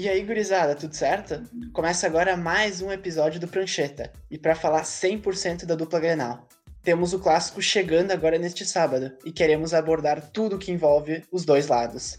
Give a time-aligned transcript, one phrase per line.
[0.00, 1.42] E aí, gurizada, tudo certo?
[1.74, 4.10] Começa agora mais um episódio do Prancheta.
[4.30, 6.48] E para falar 100% da dupla Grenal.
[6.82, 11.68] Temos o clássico chegando agora neste sábado e queremos abordar tudo que envolve os dois
[11.68, 12.18] lados.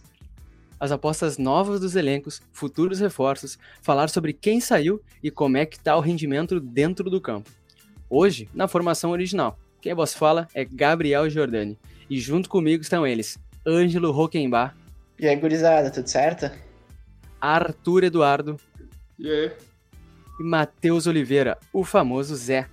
[0.80, 5.80] As apostas novas dos elencos, futuros reforços, falar sobre quem saiu e como é que
[5.80, 7.50] tá o rendimento dentro do campo.
[8.08, 11.80] Hoje, na formação original, quem vos fala é Gabriel Giordani.
[12.08, 14.78] E junto comigo estão eles, Ângelo Roquembar.
[15.18, 16.52] E aí, gurizada, tudo certo?
[17.42, 18.58] Arthur Eduardo.
[19.18, 19.52] E aí?
[20.40, 22.70] E Matheus Oliveira, o famoso Zé.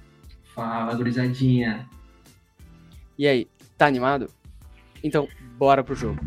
[0.55, 1.89] Fala, gurizadinha.
[3.19, 4.31] E aí, tá animado?
[5.03, 6.21] Então, bora pro jogo.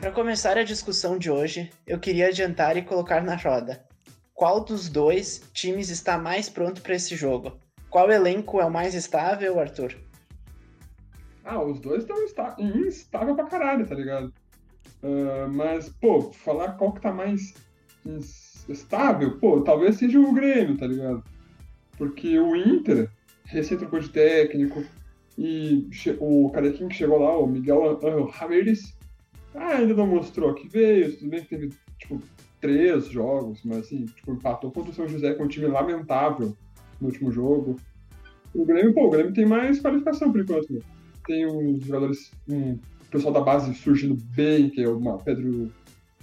[0.00, 3.82] Para começar a discussão de hoje, eu queria adiantar e colocar na roda.
[4.34, 7.61] Qual dos dois times está mais pronto para esse jogo?
[7.92, 9.94] Qual elenco é o mais estável, Arthur?
[11.44, 12.56] Ah, os dois estão está...
[12.58, 14.32] instável pra caralho, tá ligado?
[15.02, 17.52] Uh, mas, pô, falar qual que tá mais
[18.66, 21.22] estável, pô, talvez seja o Grêmio, tá ligado?
[21.98, 23.10] Porque o Inter,
[23.44, 24.82] recém trocou de técnico,
[25.36, 25.86] e
[26.18, 28.96] o carequinho que chegou lá, o Miguel Ramírez,
[29.54, 31.68] ah, ainda não mostrou que veio, tudo bem que teve,
[31.98, 32.22] tipo,
[32.58, 36.56] três jogos, mas assim, tipo, empatou contra o São José com um time lamentável
[37.02, 37.76] no último jogo.
[38.54, 40.80] O Grêmio, pô, o Grêmio tem mais qualificação por enquanto, né?
[41.26, 42.78] Tem uns jogadores, um
[43.10, 45.70] pessoal da base surgindo bem, que é o Pedro,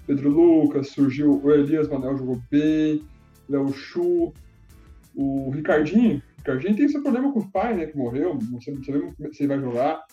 [0.08, 3.04] Pedro Lucas, surgiu o Elias Manel jogou bem,
[3.48, 4.34] Léo Chu,
[5.16, 6.18] o Ricardinho.
[6.18, 9.48] O Ricardinho tem esse problema com o pai, né, que morreu, não sabemos se ele
[9.48, 10.04] vai jogar,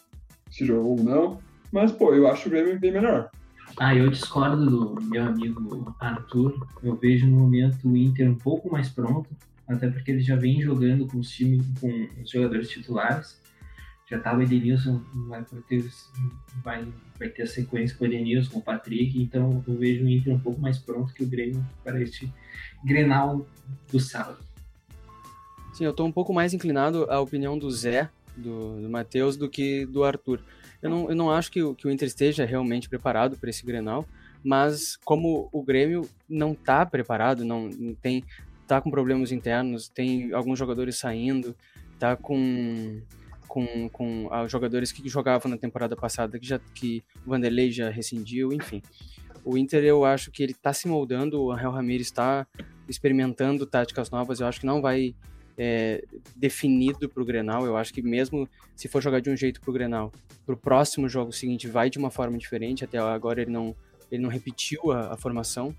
[0.51, 1.39] se jogou ou não.
[1.73, 3.31] Mas, pô, eu acho o Grêmio bem melhor.
[3.79, 6.67] Ah, eu discordo do meu amigo Arthur.
[6.83, 9.29] Eu vejo no momento o Inter um pouco mais pronto
[9.69, 13.41] até porque ele já vem jogando com os times, com os jogadores titulares.
[14.09, 15.85] Já estava o Edenilson, vai ter,
[16.63, 16.87] vai,
[17.19, 20.33] vai ter a sequência com o Edenilson, com o Patrick, então eu vejo o Inter
[20.33, 22.33] um pouco mais pronto que o Grêmio para este
[22.85, 23.45] Grenal
[23.91, 24.39] do sábado.
[25.75, 29.49] Sim, eu estou um pouco mais inclinado à opinião do Zé, do, do Matheus, do
[29.49, 30.41] que do Arthur.
[30.81, 34.07] Eu não, eu não acho que, que o Inter esteja realmente preparado para esse Grenal,
[34.43, 37.69] mas como o Grêmio não está preparado, não
[38.01, 38.23] tem
[38.67, 41.57] tá com problemas internos, tem alguns jogadores saindo,
[41.99, 43.01] tá com
[43.49, 47.89] com, com ah, jogadores que jogavam na temporada passada que já que o Vanderlei já
[47.89, 48.83] rescindiu, enfim.
[49.43, 52.47] O Inter eu acho que ele está se moldando, o Angel Ramirez está
[52.89, 55.15] experimentando táticas novas, eu acho que não vai
[55.57, 57.65] é, definido para o Grenal.
[57.65, 60.13] Eu acho que mesmo se for jogar de um jeito para o Grenal,
[60.45, 62.85] para o próximo jogo seguinte vai de uma forma diferente.
[62.85, 63.75] Até agora ele não,
[64.11, 65.75] ele não repetiu a, a formação.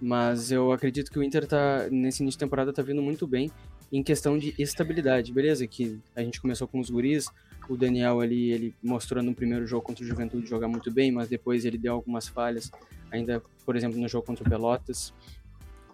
[0.00, 3.50] Mas eu acredito que o Inter tá, nesse início de temporada tá vindo muito bem
[3.92, 5.66] em questão de estabilidade, beleza?
[5.66, 7.28] Que a gente começou com os guris,
[7.68, 11.28] o Daniel ali, ele mostrou no primeiro jogo contra o Juventude jogar muito bem, mas
[11.28, 12.70] depois ele deu algumas falhas,
[13.10, 15.12] ainda, por exemplo, no jogo contra o Pelotas.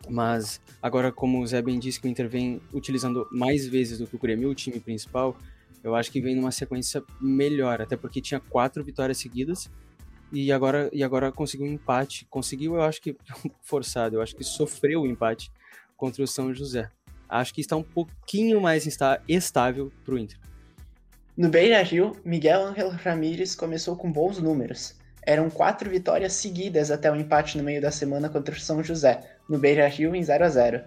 [0.08, 4.06] Mas agora, como o Zé bem disse, que o Inter vem utilizando mais vezes do
[4.06, 5.36] que o Grêmio, o time principal,
[5.84, 9.70] eu acho que vem numa sequência melhor, até porque tinha quatro vitórias seguidas
[10.32, 12.26] e agora, e agora conseguiu um empate.
[12.30, 13.14] Conseguiu, eu acho que
[13.60, 15.52] forçado, eu acho que sofreu o um empate
[15.96, 16.88] contra o São José.
[17.28, 18.86] Acho que está um pouquinho mais
[19.28, 20.38] estável para o Inter.
[21.36, 24.96] No Beira Rio, Miguel Ángel Ramírez começou com bons números.
[25.24, 29.20] Eram quatro vitórias seguidas até o empate no meio da semana contra o São José,
[29.48, 30.82] no Beira Rio em 0 a 0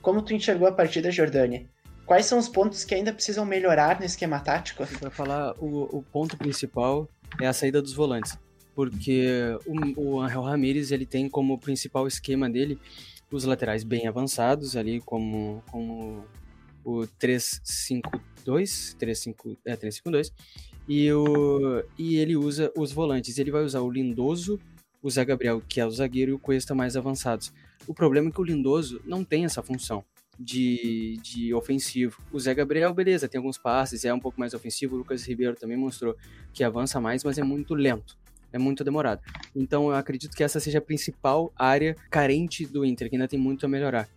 [0.00, 1.66] Como tu enxergou a partida, Jordânia?
[2.06, 4.86] Quais são os pontos que ainda precisam melhorar no esquema tático?
[4.98, 7.08] Para falar, o, o ponto principal
[7.40, 8.38] é a saída dos volantes
[8.74, 12.78] porque o, o Angel Ramírez ele tem como principal esquema dele
[13.30, 16.24] os laterais bem avançados ali como, como
[16.84, 20.32] o 352, 35, é 352
[20.88, 24.58] e o e ele usa os volantes, ele vai usar o Lindoso,
[25.02, 27.52] o Zé Gabriel, que é o zagueiro e o Cuesta mais avançados.
[27.86, 30.04] O problema é que o Lindoso não tem essa função
[30.38, 32.20] de, de ofensivo.
[32.32, 34.94] O Zé Gabriel, beleza, tem alguns passes, é um pouco mais ofensivo.
[34.94, 36.16] O Lucas Ribeiro também mostrou
[36.52, 38.16] que avança mais, mas é muito lento
[38.52, 39.20] é muito demorado.
[39.54, 43.38] Então eu acredito que essa seja a principal área carente do Inter, que ainda tem
[43.38, 44.08] muito a melhorar.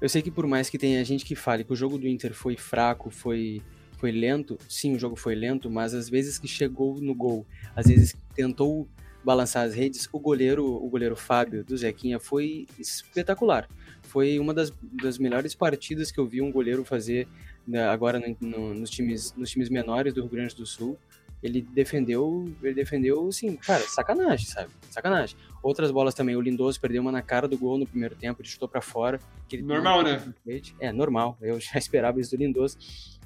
[0.00, 2.34] Eu sei que por mais que tenha gente que fale que o jogo do Inter
[2.34, 3.62] foi fraco, foi,
[3.98, 7.86] foi lento, sim, o jogo foi lento, mas às vezes que chegou no gol, às
[7.86, 8.88] vezes que tentou
[9.24, 13.66] balançar as redes, o goleiro, o goleiro Fábio do Zequinha foi espetacular.
[14.02, 14.70] Foi uma das,
[15.02, 17.26] das melhores partidas que eu vi um goleiro fazer
[17.66, 20.98] né, agora no, no, nos, times, nos times menores do Rio Grande do Sul
[21.44, 24.70] ele defendeu, ele defendeu, assim, cara, sacanagem, sabe?
[24.90, 25.36] Sacanagem.
[25.62, 28.48] Outras bolas também, o Lindoso perdeu uma na cara do gol no primeiro tempo, ele
[28.48, 29.20] chutou para fora.
[29.62, 30.34] normal, né?
[30.80, 31.36] É, normal.
[31.42, 32.78] Eu já esperava isso do Lindoso,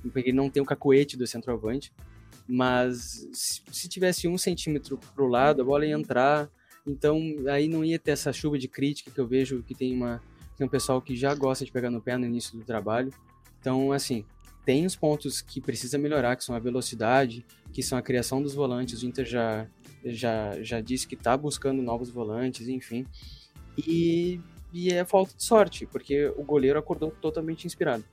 [0.03, 1.93] porque ele não tem o cacoete do centroavante.
[2.49, 6.51] Mas se, se tivesse um centímetro pro lado, a bola ia entrar.
[6.85, 10.21] Então aí não ia ter essa chuva de crítica que eu vejo que tem uma
[10.57, 13.13] tem um pessoal que já gosta de pegar no pé no início do trabalho.
[13.61, 14.25] Então, assim,
[14.65, 18.55] tem os pontos que precisa melhorar, que são a velocidade, que são a criação dos
[18.55, 19.03] volantes.
[19.03, 19.67] O Inter já,
[20.05, 23.07] já, já disse que está buscando novos volantes, enfim.
[23.77, 24.41] E,
[24.73, 28.05] e é falta de sorte, porque o goleiro acordou totalmente inspirado.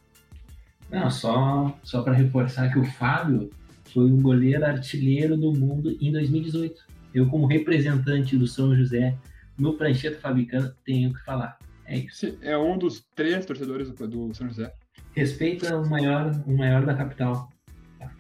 [0.90, 3.50] Não, só, só para reforçar que o Fábio
[3.92, 6.86] foi o goleiro artilheiro do mundo em 2018.
[7.14, 9.18] Eu, como representante do São José
[9.58, 11.58] no Prancheta Fabricano, tenho que falar.
[11.86, 12.38] É isso.
[12.42, 14.74] É um dos três torcedores do, do São José.
[15.14, 17.50] Respeita o maior, o maior da capital.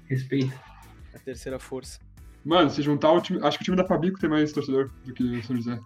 [0.08, 0.54] Respeita.
[1.26, 2.00] Terceira força.
[2.44, 3.40] Mano, se juntar o time.
[3.42, 5.80] Acho que o time da Fabico tem mais torcedor do que o São José.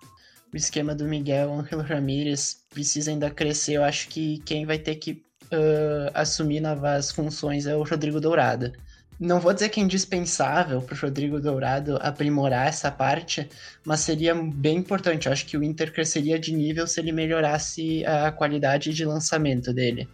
[0.54, 3.74] O esquema do Miguel Angelo Ramírez precisa ainda crescer.
[3.74, 8.74] Eu acho que quem vai ter que uh, assumir novas funções é o Rodrigo Dourado.
[9.20, 13.50] Não vou dizer que é indispensável para o Rodrigo Dourado aprimorar essa parte,
[13.86, 15.28] mas seria bem importante.
[15.28, 19.74] Eu acho que o Inter cresceria de nível se ele melhorasse a qualidade de lançamento
[19.74, 20.08] dele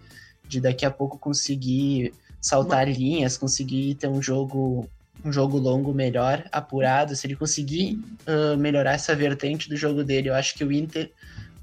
[0.47, 2.97] de daqui a pouco conseguir saltar Mas...
[2.97, 4.89] linhas, conseguir ter um jogo
[5.23, 10.29] um jogo longo melhor, apurado, se ele conseguir uh, melhorar essa vertente do jogo dele,
[10.29, 11.11] eu acho que o Inter,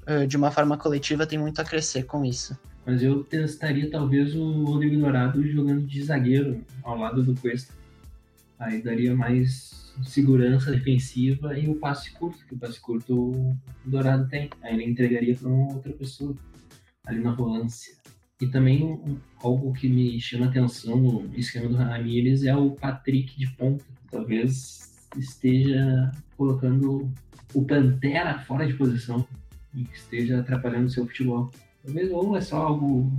[0.07, 2.57] uh, de uma forma coletiva, tem muito a crescer com isso.
[2.85, 7.73] Mas eu testaria talvez o Rodrigo Dourado jogando de zagueiro ao lado do Cuesta.
[8.59, 14.27] Aí daria mais segurança defensiva e o passe curto, que o passe curto o Dourado
[14.27, 14.49] tem.
[14.61, 16.35] Aí ele entregaria para outra pessoa
[17.05, 17.95] ali na volância.
[18.43, 18.99] E também
[19.41, 23.85] algo que me chama atenção no esquema do Ramírez é o Patrick de ponta.
[24.11, 27.09] Talvez esteja colocando
[27.53, 29.25] o Pantera fora de posição
[29.73, 31.51] e esteja atrapalhando seu futebol.
[31.85, 33.09] Talvez ou é só algo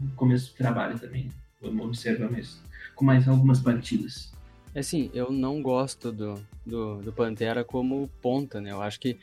[0.00, 1.28] no começo do trabalho também.
[1.60, 2.60] Vamos observar mesmo.
[2.96, 4.32] Com mais algumas partidas.
[4.74, 8.72] É assim, eu não gosto do, do, do Pantera como ponta, né?
[8.72, 9.16] Eu acho que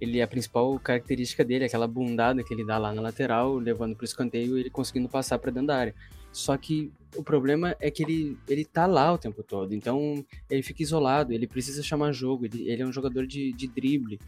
[0.00, 4.02] ele a principal característica dele, aquela bundada que ele dá lá na lateral, levando para
[4.02, 5.94] o escanteio e ele conseguindo passar para dentro da área.
[6.32, 10.62] Só que o problema é que ele, ele tá lá o tempo todo, então ele
[10.62, 14.18] fica isolado, ele precisa chamar jogo, ele, ele é um jogador de, de drible.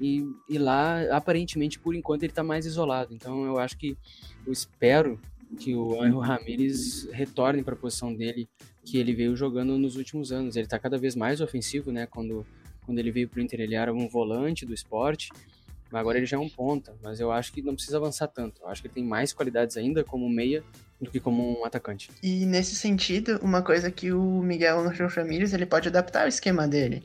[0.00, 3.14] E, e lá, aparentemente, por enquanto, ele tá mais isolado.
[3.14, 3.96] Então eu acho que
[4.46, 5.18] eu espero
[5.54, 8.48] que o Anjo Ramírez retorne para a posição dele
[8.84, 10.56] que ele veio jogando nos últimos anos.
[10.56, 12.06] Ele tá cada vez mais ofensivo, né?
[12.06, 12.44] Quando
[12.84, 15.28] quando ele veio para o Inter, ele era um volante do esporte,
[15.90, 16.94] mas agora ele já é um ponta.
[17.02, 18.62] Mas eu acho que não precisa avançar tanto.
[18.62, 20.62] Eu acho que ele tem mais qualidades ainda como meia
[21.00, 22.10] do que como um atacante.
[22.22, 27.02] E nesse sentido, uma coisa que o Miguel Ramírez ele pode adaptar o esquema dele.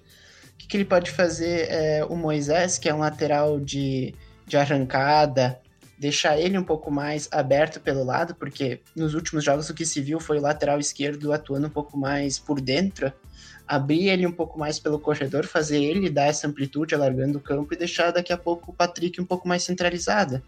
[0.54, 4.14] O que, que ele pode fazer é, o Moisés, que é um lateral de,
[4.46, 5.60] de arrancada,
[5.98, 10.02] deixar ele um pouco mais aberto pelo lado, porque nos últimos jogos o que se
[10.02, 13.12] viu foi o lateral esquerdo atuando um pouco mais por dentro
[13.69, 17.71] abrir ele um pouco mais pelo corredor, fazer ele dar essa amplitude alargando o campo
[17.71, 20.44] e deixar daqui a pouco o Patrick um pouco mais centralizada,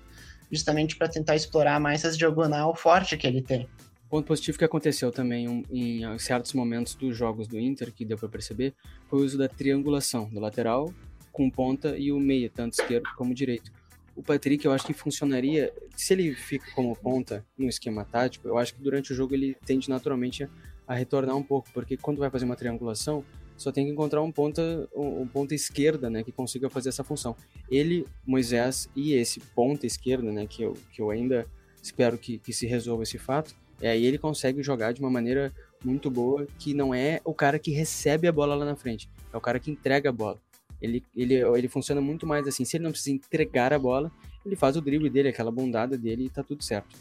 [0.51, 3.69] justamente para tentar explorar mais essa diagonal forte que ele tem.
[4.09, 8.27] Ponto positivo que aconteceu também em certos momentos dos jogos do Inter, que deu para
[8.27, 8.73] perceber,
[9.07, 10.91] foi o uso da triangulação do lateral
[11.31, 13.71] com ponta e o meia, tanto esquerdo como direito.
[14.15, 18.57] O Patrick, eu acho que funcionaria, se ele fica como ponta no esquema tático, eu
[18.57, 20.49] acho que durante o jogo ele tende naturalmente a
[20.87, 23.23] a retornar um pouco, porque quando vai fazer uma triangulação,
[23.57, 27.35] só tem que encontrar um ponta, um, ponta esquerda, né, que consiga fazer essa função.
[27.69, 31.45] Ele, Moisés e esse ponta esquerda, né, que eu, que eu ainda
[31.81, 35.53] espero que, que se resolva esse fato, é aí ele consegue jogar de uma maneira
[35.83, 39.37] muito boa, que não é o cara que recebe a bola lá na frente, é
[39.37, 40.39] o cara que entrega a bola.
[40.81, 44.11] Ele, ele, ele funciona muito mais assim, se ele não precisa entregar a bola,
[44.45, 46.97] ele faz o drible dele, aquela bondada dele e tá tudo certo.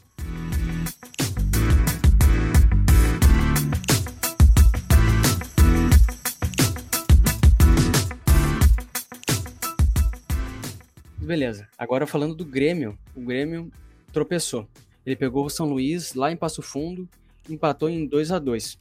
[11.30, 11.68] Beleza.
[11.78, 13.70] Agora falando do Grêmio, o Grêmio
[14.12, 14.68] tropeçou.
[15.06, 17.08] Ele pegou o São Luís lá em Passo Fundo,
[17.48, 18.76] empatou em 2 a 2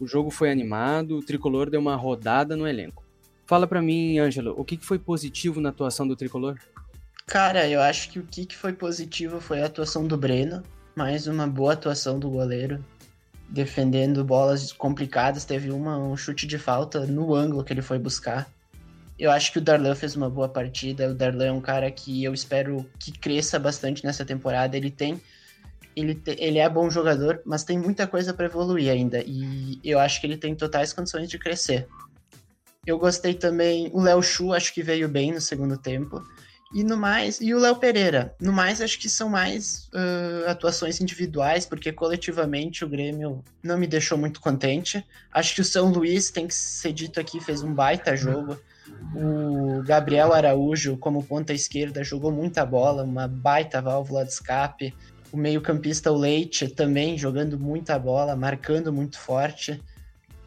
[0.00, 3.04] O jogo foi animado, o tricolor deu uma rodada no elenco.
[3.46, 6.58] Fala para mim, Ângelo, o que foi positivo na atuação do tricolor?
[7.24, 10.60] Cara, eu acho que o que foi positivo foi a atuação do Breno,
[10.96, 12.84] mais uma boa atuação do goleiro,
[13.48, 15.44] defendendo bolas complicadas.
[15.44, 18.50] Teve uma, um chute de falta no ângulo que ele foi buscar.
[19.22, 21.08] Eu acho que o Darlan fez uma boa partida.
[21.08, 24.76] O Darlan é um cara que eu espero que cresça bastante nessa temporada.
[24.76, 25.22] Ele tem.
[25.94, 29.22] Ele, te, ele é bom jogador, mas tem muita coisa para evoluir ainda.
[29.24, 31.86] E eu acho que ele tem totais condições de crescer.
[32.84, 33.88] Eu gostei também.
[33.92, 36.20] O Léo Chu, acho que veio bem no segundo tempo.
[36.74, 38.34] E no mais, e o Léo Pereira.
[38.40, 43.86] No mais, acho que são mais uh, atuações individuais, porque coletivamente o Grêmio não me
[43.86, 45.06] deixou muito contente.
[45.30, 48.58] Acho que o São Luís, tem que ser dito aqui, fez um baita jogo.
[49.14, 54.94] O Gabriel Araújo, como ponta esquerda, jogou muita bola, uma baita válvula de escape.
[55.30, 59.80] O meio-campista, o Leite, também jogando muita bola, marcando muito forte.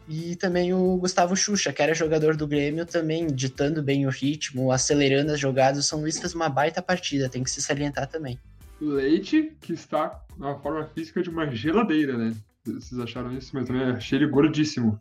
[0.08, 4.70] E também o Gustavo Xuxa, que era jogador do Grêmio, também ditando bem o ritmo,
[4.70, 5.84] acelerando as jogadas.
[5.84, 8.38] O São Luís fez uma baita partida, tem que se salientar também.
[8.80, 12.34] Leite, que está na forma física de uma geladeira, né?
[12.64, 13.50] Vocês acharam isso?
[13.54, 14.98] Mas também achei ele gordíssimo.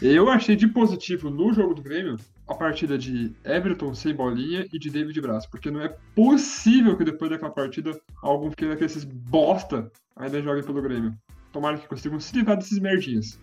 [0.00, 4.78] Eu achei de positivo no jogo do Grêmio a partida de Everton sem bolinha e
[4.78, 9.90] de David Braz, porque não é possível que depois daquela partida algum pequeno desses bosta
[10.16, 11.14] ainda jogue pelo Grêmio.
[11.52, 13.40] Tomara que consigam se livrar desses merdinhas.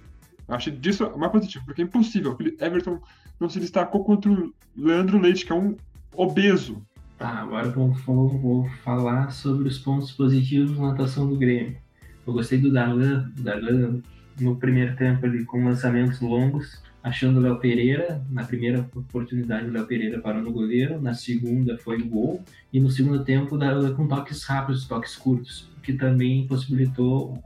[0.48, 2.38] Acho disso mais positivo, porque é impossível.
[2.60, 3.00] Everton
[3.40, 5.76] não se destacou contra o Leandro Leite, que é um
[6.16, 6.82] obeso.
[7.18, 11.78] Tá, agora vou, vou, vou falar sobre os pontos positivos na atuação do Grêmio.
[12.26, 14.02] Eu gostei do Darlan, Darlan
[14.40, 18.24] no primeiro tempo ali com lançamentos longos, achando o Léo Pereira.
[18.30, 22.80] Na primeira oportunidade, o Léo Pereira parou no goleiro, na segunda foi o gol, e
[22.80, 23.58] no segundo tempo,
[23.96, 27.42] com toques rápidos, toques curtos, que também possibilitou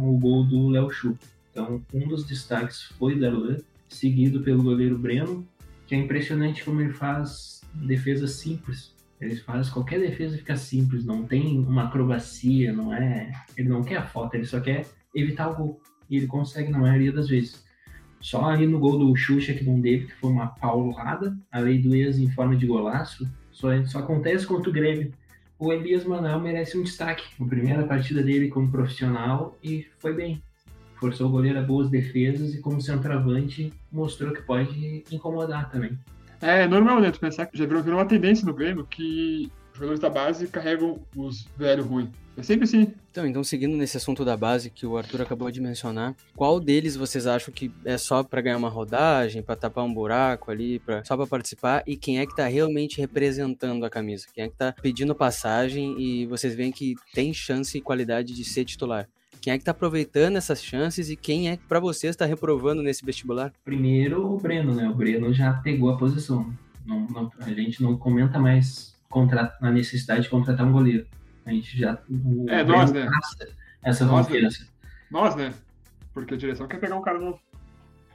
[0.00, 1.18] o gol do Léo Chu.
[1.50, 5.46] Então, um dos destaques foi Darlan, seguido pelo goleiro Breno,
[5.86, 8.92] que é impressionante como ele faz defesa simples.
[9.20, 13.30] Ele faz qualquer defesa fica simples, não tem uma acrobacia, não é.
[13.56, 15.80] Ele não quer a foto, ele só quer evitar o gol.
[16.10, 17.62] E ele consegue na maioria das vezes.
[18.22, 21.78] Só ali no gol do Xuxa que não deve, que foi uma paulada, a lei
[21.78, 25.12] do ex em forma de golaço, só, só acontece contra o Grêmio.
[25.58, 27.24] O Elias Manuel merece um destaque.
[27.38, 30.42] A primeira partida dele como profissional e foi bem
[31.02, 35.98] forçou o goleiro a boas defesas e como centroavante mostrou que pode incomodar também.
[36.40, 37.10] É normal, né?
[37.10, 40.46] Tu pensar que já virou, virou uma tendência no Grêmio que os jogadores da base
[40.46, 42.10] carregam os velhos ruins.
[42.36, 42.92] É sempre assim.
[43.10, 46.96] Então, então, seguindo nesse assunto da base que o Arthur acabou de mencionar, qual deles
[46.96, 51.04] vocês acham que é só para ganhar uma rodagem, para tapar um buraco ali, pra,
[51.04, 51.82] só para participar?
[51.86, 54.26] E quem é que tá realmente representando a camisa?
[54.34, 58.44] Quem é que tá pedindo passagem e vocês veem que tem chance e qualidade de
[58.44, 59.06] ser titular?
[59.42, 62.80] Quem é que tá aproveitando essas chances e quem é que para vocês está reprovando
[62.80, 63.52] nesse vestibular?
[63.64, 64.88] Primeiro o Breno, né?
[64.88, 66.50] O Breno já pegou a posição.
[66.86, 71.06] Não, não, a gente não comenta mais contra, a necessidade de contratar um goleiro.
[71.44, 71.98] A gente já.
[72.48, 73.08] é, nós, né?
[73.82, 74.62] Essa nós, confiança.
[74.62, 74.68] Né?
[75.10, 75.52] Nós, né?
[76.14, 77.40] Porque a direção quer pegar um cara novo.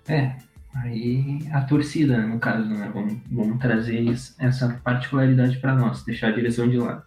[0.08, 0.38] É,
[0.76, 2.90] aí a torcida, no caso, né?
[2.94, 4.06] Vamos, vamos trazer
[4.40, 7.04] essa particularidade para nós, deixar a direção de lado.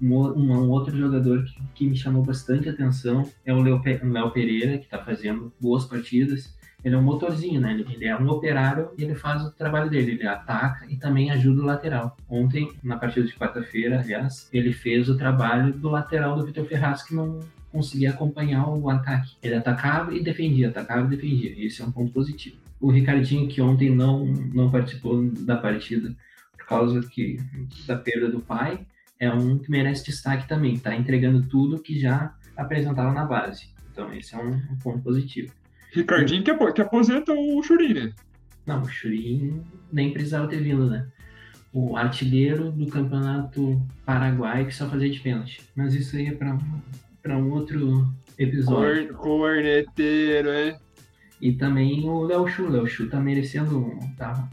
[0.00, 4.78] Um, um, outro jogador que, que, me chamou bastante atenção é o Léo, Léo Pereira,
[4.78, 6.56] que está fazendo boas partidas.
[6.84, 7.72] Ele é um motorzinho, né?
[7.72, 10.12] Ele, é um operário e ele faz o trabalho dele.
[10.12, 12.16] Ele ataca e também ajuda o lateral.
[12.28, 17.02] Ontem, na partida de quarta-feira, aliás, ele fez o trabalho do lateral do Vitor Ferraz,
[17.02, 17.40] que não
[17.72, 19.36] conseguia acompanhar o ataque.
[19.42, 21.66] Ele atacava e defendia, atacava e defendia.
[21.66, 22.56] Esse é um ponto positivo.
[22.80, 26.14] O Ricardinho, que ontem não, não participou da partida
[26.56, 27.38] por causa que,
[27.86, 28.86] da perda do pai,
[29.18, 33.68] é um que merece destaque também, está entregando tudo que já apresentava na base.
[33.90, 35.52] Então esse é um, um ponto positivo.
[35.92, 38.12] Ricardinho que, que aposenta o Churin, né?
[38.66, 41.06] Não, o Churin nem precisava ter vindo, né?
[41.72, 45.60] O artilheiro do campeonato paraguai que só fazia de pênalti.
[45.74, 48.06] Mas isso aí é para um outro
[48.38, 49.14] episódio.
[49.14, 50.78] Corneteiro, é?
[51.40, 52.64] E também o Léo Chu.
[52.64, 53.98] O Léo Chu tá merecendo.
[54.16, 54.48] Tá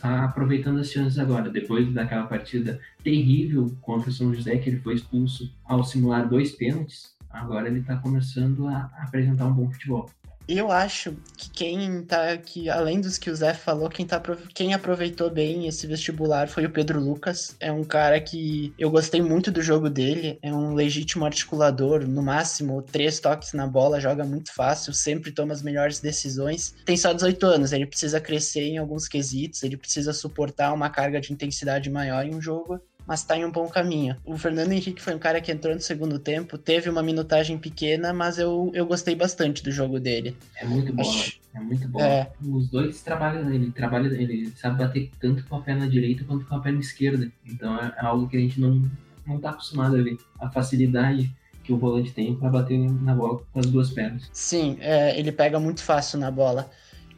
[0.00, 4.80] tá aproveitando as chances agora, depois daquela partida terrível contra o São José, que ele
[4.80, 10.10] foi expulso ao simular dois pênaltis, agora ele tá começando a apresentar um bom futebol.
[10.48, 14.20] Eu acho que quem tá aqui, além dos que o Zé falou, quem, tá,
[14.54, 17.56] quem aproveitou bem esse vestibular foi o Pedro Lucas.
[17.60, 20.38] É um cara que eu gostei muito do jogo dele.
[20.42, 25.52] É um legítimo articulador, no máximo três toques na bola, joga muito fácil, sempre toma
[25.52, 26.74] as melhores decisões.
[26.84, 31.20] Tem só 18 anos, ele precisa crescer em alguns quesitos, ele precisa suportar uma carga
[31.20, 34.16] de intensidade maior em um jogo mas está em um bom caminho.
[34.24, 38.12] O Fernando Henrique foi um cara que entrou no segundo tempo, teve uma minutagem pequena,
[38.12, 40.36] mas eu, eu gostei bastante do jogo dele.
[40.56, 41.40] É muito bom, Acho...
[41.54, 42.00] é muito bom.
[42.00, 42.30] É.
[42.42, 46.54] Os dois trabalham, ele trabalha, ele sabe bater tanto com a perna direita quanto com
[46.54, 47.30] a perna esquerda.
[47.46, 48.82] Então é algo que a gente não
[49.26, 50.18] não está acostumado a ver.
[50.40, 51.32] A facilidade
[51.62, 54.28] que o volante tem para bater na bola com as duas pernas.
[54.32, 56.70] Sim, é, ele pega muito fácil na bola.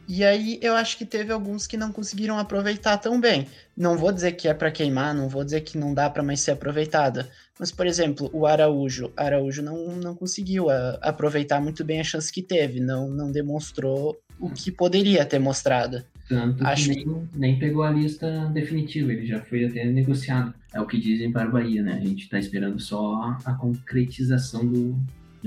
[0.07, 3.47] E aí eu acho que teve alguns que não conseguiram aproveitar tão bem.
[3.75, 6.41] Não vou dizer que é para queimar, não vou dizer que não dá para mais
[6.41, 7.29] ser aproveitada.
[7.59, 9.11] Mas, por exemplo, o Araújo.
[9.15, 14.19] Araújo não, não conseguiu a, aproveitar muito bem a chance que teve, não, não demonstrou
[14.39, 16.03] o que poderia ter mostrado.
[16.27, 20.53] Tanto Acho que nem, nem pegou a lista definitiva, ele já foi até negociado.
[20.73, 21.93] É o que dizem para a Bahia, né?
[21.93, 24.97] A gente tá esperando só a concretização do.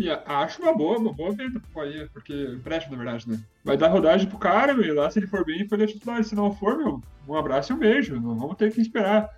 [0.01, 3.41] E acho uma boa, uma boa venda pro Bahia, porque empréstimo, na verdade, né?
[3.65, 6.23] Vai dar rodagem pro cara, meu, e lá se ele for bem, foi titular.
[6.23, 8.15] Se não for, meu, um abraço e um beijo.
[8.21, 9.29] Não vamos ter que esperar.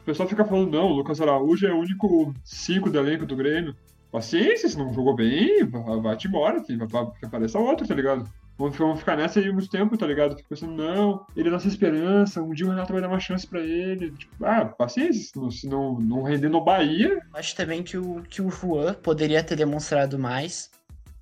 [0.00, 3.36] O pessoal fica falando, não, o Lucas Araújo é o único 5 do elenco do
[3.36, 3.76] Grêmio.
[4.10, 6.78] Paciência, se não jogou bem, vai- vai-te embora, que
[7.22, 8.26] apareça outro, tá ligado?
[8.58, 10.36] Vamos ficar, nessa aí muito tempo, tá ligado?
[10.36, 13.46] Fico pensando, não, ele é nossa esperança, um dia o Renato vai dar uma chance
[13.46, 14.10] pra ele.
[14.10, 18.42] Tipo, ah, paciência, se não, não, não render no Bahia, Acho também que o, que
[18.42, 20.70] o Juan poderia ter demonstrado mais.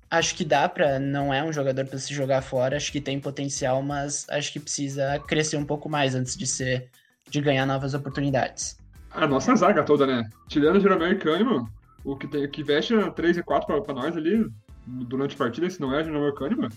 [0.09, 0.99] Acho que dá pra.
[0.99, 2.75] Não é um jogador pra se jogar fora.
[2.75, 6.89] Acho que tem potencial, mas acho que precisa crescer um pouco mais antes de ser.
[7.29, 8.79] de ganhar novas oportunidades.
[9.11, 10.27] A nossa zaga toda, né?
[10.47, 11.67] Tirando o Jeromel e Kahneman,
[12.03, 14.49] o que, tem, o que veste a 3 e 4 pra, pra nós ali
[14.85, 16.69] durante a partida, se não é o Jeromel e Kahneman,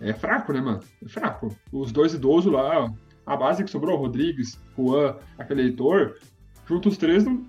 [0.00, 0.80] é fraco, né, mano?
[1.04, 1.54] É fraco.
[1.72, 2.92] Os dois idosos lá,
[3.26, 6.16] a base que sobrou, Rodrigues, Juan, aquele Heitor,
[6.66, 7.44] junto os três não,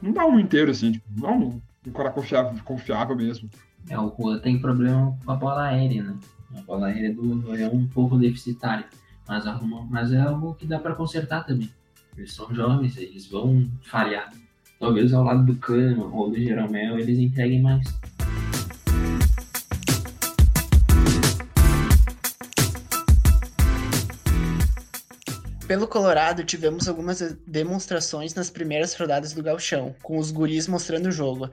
[0.00, 1.60] não dá um inteiro, assim, tipo, não é um,
[1.92, 3.48] cara confiável, confiável mesmo.
[3.88, 6.16] É, o Juan tem problema com a bola aérea, né?
[6.56, 8.86] A bola aérea do, é um pouco deficitária.
[9.28, 9.44] Mas,
[9.90, 11.70] mas é algo que dá para consertar também.
[12.16, 14.32] Eles são jovens, eles vão falhar.
[14.78, 17.86] Talvez ao lado do Kahneman ou do Jeromel eles entreguem mais.
[25.66, 31.12] Pelo Colorado, tivemos algumas demonstrações nas primeiras rodadas do Gauchão, com os guris mostrando o
[31.12, 31.50] jogo.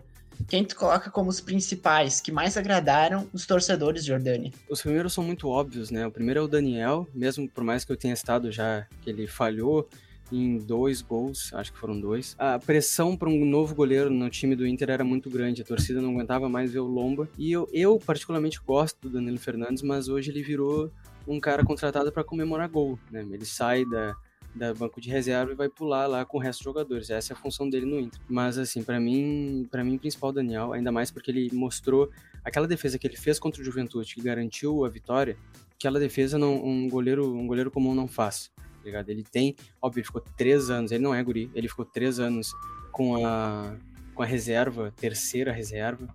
[0.48, 4.54] Quem tu coloca como os principais, que mais agradaram os torcedores, Jordani?
[4.70, 6.06] Os primeiros são muito óbvios, né?
[6.06, 9.26] O primeiro é o Daniel, mesmo por mais que eu tenha estado já que ele
[9.26, 9.90] falhou
[10.32, 12.36] em dois gols, acho que foram dois.
[12.38, 16.02] A pressão para um novo goleiro no time do Inter era muito grande, a torcida
[16.02, 17.28] não aguentava mais ver o Lomba.
[17.38, 20.92] E eu, eu particularmente gosto do Danilo Fernandes, mas hoje ele virou
[21.28, 23.26] um cara contratado para comemorar gol, né?
[23.30, 24.16] Ele sai da
[24.56, 27.10] da banco de reserva e vai pular lá com o resto dos jogadores.
[27.10, 28.22] Essa é a função dele no Inter.
[28.30, 32.10] Mas assim, para mim, para mim principal Daniel, ainda mais porque ele mostrou
[32.44, 35.38] aquela defesa que ele fez contra o Juventude que garantiu a vitória.
[35.76, 38.52] Aquela defesa não, um goleiro um goleiro comum não faz.
[38.58, 39.10] Tá ligado?
[39.10, 40.92] Ele tem, óbvio, ele ficou três anos.
[40.92, 41.50] Ele não é guri.
[41.56, 42.54] Ele ficou três anos
[42.92, 43.76] com a
[44.14, 46.08] com a reserva, terceira reserva,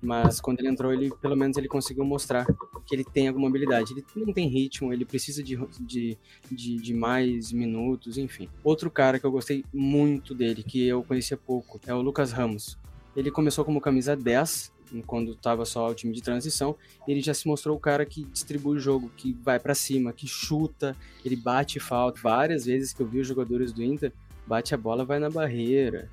[0.00, 2.46] mas quando ele entrou, ele pelo menos ele conseguiu mostrar
[2.86, 3.92] que ele tem alguma habilidade.
[3.92, 6.18] Ele não tem ritmo, ele precisa de, de,
[6.50, 8.48] de, de mais minutos, enfim.
[8.62, 12.78] Outro cara que eu gostei muito dele, que eu conhecia pouco, é o Lucas Ramos.
[13.16, 14.72] Ele começou como camisa 10,
[15.06, 18.76] quando estava só o time de transição, ele já se mostrou o cara que distribui
[18.76, 22.20] o jogo, que vai para cima, que chuta, ele bate falta.
[22.20, 24.12] Várias vezes que eu vi os jogadores do Inter,
[24.46, 26.10] bate a bola, vai na barreira,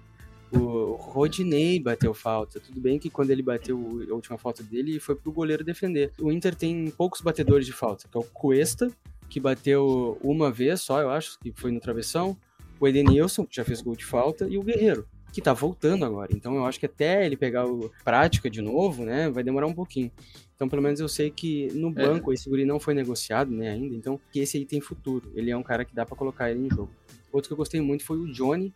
[0.52, 2.60] o Rodinei bateu falta.
[2.60, 6.12] Tudo bem que quando ele bateu a última falta dele foi pro goleiro defender.
[6.20, 8.92] O Inter tem poucos batedores de falta, que é o Cuesta,
[9.30, 12.38] que bateu uma vez só, eu acho, que foi no travessão.
[12.80, 16.32] O Edenilson, que já fez gol de falta, e o Guerreiro, que tá voltando agora.
[16.34, 19.74] Então eu acho que até ele pegar o prática de novo, né, vai demorar um
[19.74, 20.12] pouquinho.
[20.56, 22.34] Então, pelo menos eu sei que no banco é.
[22.34, 23.96] esse guri não foi negociado, né, ainda.
[23.96, 25.32] Então, que esse aí tem futuro.
[25.36, 26.90] Ele é um cara que dá para colocar ele em jogo.
[27.32, 28.74] Outro que eu gostei muito foi o Johnny,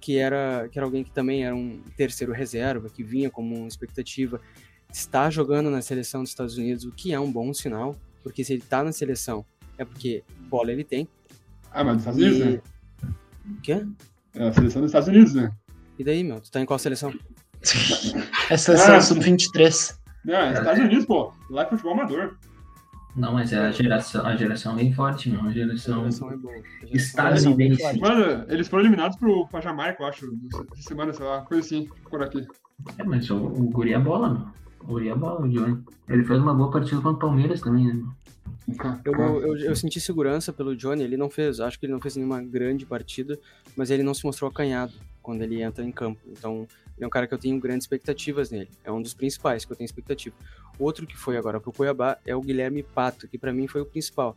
[0.00, 3.68] que era, que era alguém que também era um terceiro reserva, que vinha como uma
[3.68, 4.40] expectativa,
[4.92, 8.54] está jogando na seleção dos Estados Unidos, o que é um bom sinal, porque se
[8.54, 9.44] ele está na seleção
[9.78, 11.08] é porque bola ele tem.
[11.72, 12.44] Ah, mas dos Estados Unidos, e...
[12.44, 12.60] né?
[13.46, 13.86] O quê?
[14.34, 15.52] É a seleção dos Estados Unidos, né?
[15.98, 16.40] E daí, meu?
[16.40, 17.12] Tu tá em qual seleção?
[18.50, 19.96] É a seleção ah, sub-23.
[20.24, 21.32] Não, é Estados Unidos, pô.
[21.48, 22.36] Lá é futebol amador.
[23.16, 25.40] Não, mas é a geração, a geração bem forte, meu.
[25.42, 27.82] A geração, A geração é é estadunidense.
[27.82, 28.00] forte.
[28.00, 30.32] Mano, eles foram eliminados pro, pra Jamaica, eu acho,
[30.72, 32.46] essa semana, sei lá, coisa assim, por aqui.
[32.98, 34.46] É, mas o, o guri é bola, meu.
[34.80, 35.82] O guri é bola, o Johnny.
[36.08, 37.94] Ele fez uma boa partida contra o Palmeiras também, né?
[37.94, 38.08] meu?
[39.04, 42.14] Eu, eu, eu senti segurança pelo Johnny, ele não fez, acho que ele não fez
[42.16, 43.38] nenhuma grande partida,
[43.76, 44.92] mas ele não se mostrou acanhado
[45.30, 46.20] quando ele entra em campo.
[46.26, 46.66] Então,
[46.96, 48.68] ele é um cara que eu tenho grandes expectativas nele.
[48.82, 50.34] É um dos principais que eu tenho expectativa.
[50.76, 53.86] Outro que foi agora pro Cuiabá é o Guilherme Pato, que para mim foi o
[53.86, 54.36] principal.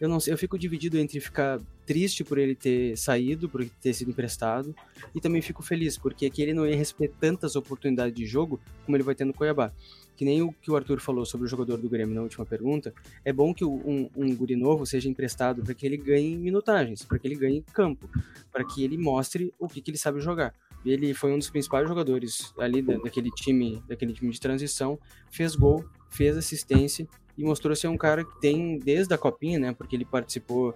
[0.00, 3.92] Eu não sei, eu fico dividido entre ficar triste por ele ter saído, por ter
[3.92, 4.74] sido emprestado,
[5.14, 8.96] e também fico feliz, porque aqui ele não ia receber tantas oportunidades de jogo como
[8.96, 9.72] ele vai ter no Cuiabá.
[10.16, 12.94] Que nem o que o Arthur falou sobre o jogador do Grêmio na última pergunta,
[13.24, 17.18] é bom que um, um guri novo seja emprestado para que ele ganhe minutagens, para
[17.18, 18.08] que ele ganhe campo,
[18.52, 20.54] para que ele mostre o que, que ele sabe jogar.
[20.84, 24.98] Ele foi um dos principais jogadores ali da, daquele time, daquele time de transição,
[25.30, 29.72] fez gol, fez assistência e mostrou ser um cara que tem desde a copinha, né?
[29.72, 30.74] Porque ele participou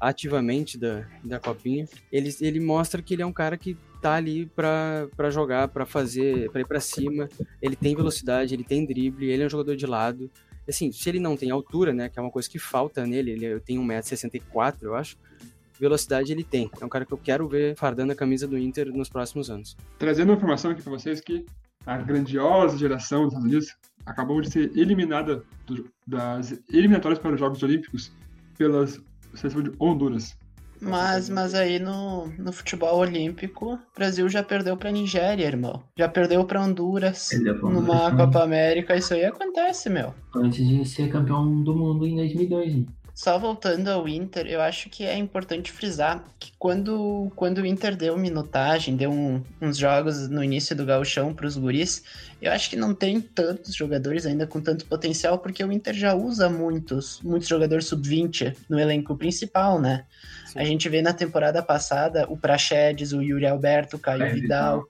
[0.00, 1.86] ativamente da, da copinha.
[2.12, 6.50] Ele, ele mostra que ele é um cara que tá ali para jogar, para fazer,
[6.50, 7.28] para ir para cima.
[7.60, 10.30] Ele tem velocidade, ele tem drible, ele é um jogador de lado.
[10.68, 13.60] Assim, se ele não tem altura, né, que é uma coisa que falta nele, ele
[13.60, 15.16] tem 1,64m, eu acho,
[15.78, 16.70] velocidade ele tem.
[16.80, 19.76] É um cara que eu quero ver fardando a camisa do Inter nos próximos anos.
[19.98, 21.44] Trazendo uma informação aqui para vocês que
[21.84, 27.40] a grandiosa geração dos Estados Unidos acabou de ser eliminada do, das eliminatórias para os
[27.40, 28.12] Jogos Olímpicos
[28.56, 29.00] pelas
[29.34, 30.36] seleção de Honduras.
[30.80, 35.82] Mas, mas aí no, no futebol olímpico, o Brasil já perdeu pra Nigéria, irmão.
[35.98, 37.30] Já perdeu pra Honduras
[37.62, 38.94] numa Copa América.
[38.94, 40.14] Isso aí acontece, meu.
[40.34, 42.84] Antes de ser campeão do mundo em 2002, né?
[43.16, 47.96] Só voltando ao Inter, eu acho que é importante frisar que quando, quando o Inter
[47.96, 52.04] deu minutagem, deu um- uns jogos no início do gauchão para os guris,
[52.42, 56.14] eu acho que não tem tantos jogadores ainda com tanto potencial, porque o Inter já
[56.14, 60.04] usa muitos, muitos jogadores sub-20 no elenco principal, né?
[60.44, 60.58] Sim.
[60.58, 64.84] A gente vê na temporada passada o Praxedes, o Yuri Alberto, o Caio Caio Vidal,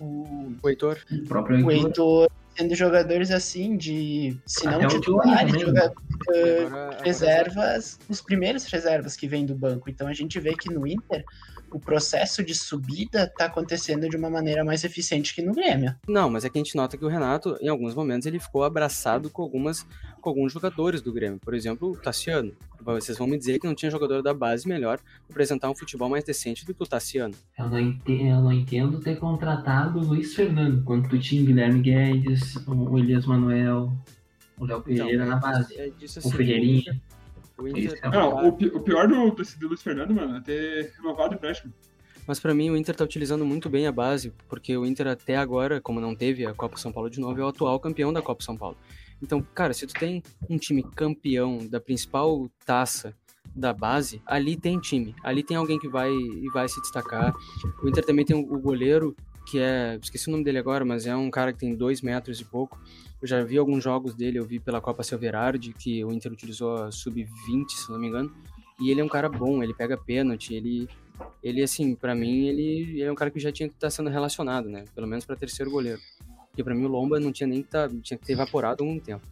[0.00, 2.28] o, O Heitor, O próprio o Heitor.
[2.58, 5.92] Sendo jogadores assim de, se não Até titulares, Johnny também, joga-
[6.28, 9.88] agora- agora- reservas, os primeiros reservas que vêm do banco.
[9.88, 11.24] Então a gente vê que no Inter
[11.70, 15.94] o processo de subida está acontecendo de uma maneira mais eficiente que no Grêmio.
[16.08, 18.64] Não, mas é que a gente nota que o Renato, em alguns momentos, ele ficou
[18.64, 19.86] abraçado com algumas
[20.20, 21.38] com alguns jogadores do Grêmio.
[21.38, 22.52] Por exemplo, o Tassiano.
[22.80, 26.08] Vocês vão me dizer que não tinha jogador da base melhor pra apresentar um futebol
[26.08, 27.34] mais decente do que o Tassiano.
[27.58, 31.46] Eu não, entendo, eu não entendo ter contratado o Luiz Fernando, quando tu tinha o
[31.46, 33.92] Guilherme Guedes, o Elias Manuel,
[34.58, 35.78] o Léo Pereira na base.
[35.78, 37.00] É disso O assim, Ferreirinha.
[37.66, 41.32] Inter, é Não, o, o pior do, desse do Luiz Fernando, mano, é ter renovado
[41.32, 41.72] o empréstimo.
[42.26, 45.36] Mas pra mim o Inter tá utilizando muito bem a base, porque o Inter até
[45.36, 48.20] agora, como não teve a Copa São Paulo de novo, é o atual campeão da
[48.20, 48.76] Copa São Paulo.
[49.22, 53.14] Então, cara, se tu tem um time campeão da principal taça
[53.56, 57.34] da base, ali tem time, ali tem alguém que vai e vai se destacar.
[57.82, 59.16] O Inter também tem o o goleiro
[59.48, 62.38] que é, esqueci o nome dele agora, mas é um cara que tem dois metros
[62.40, 62.78] e pouco.
[63.20, 66.74] Eu já vi alguns jogos dele, eu vi pela Copa Silverardi, que o Inter utilizou
[66.74, 68.32] a sub-20, se não me engano.
[68.80, 70.88] E ele é um cara bom, ele pega pênalti, ele
[71.42, 74.10] ele, assim, pra mim, ele, ele é um cara que já tinha que estar sendo
[74.10, 74.84] relacionado, né?
[74.94, 76.00] Pelo menos pra terceiro goleiro.
[76.50, 78.86] Porque pra mim o Lomba não tinha nem que tá, tinha que ter evaporado há
[78.86, 79.26] um tempo.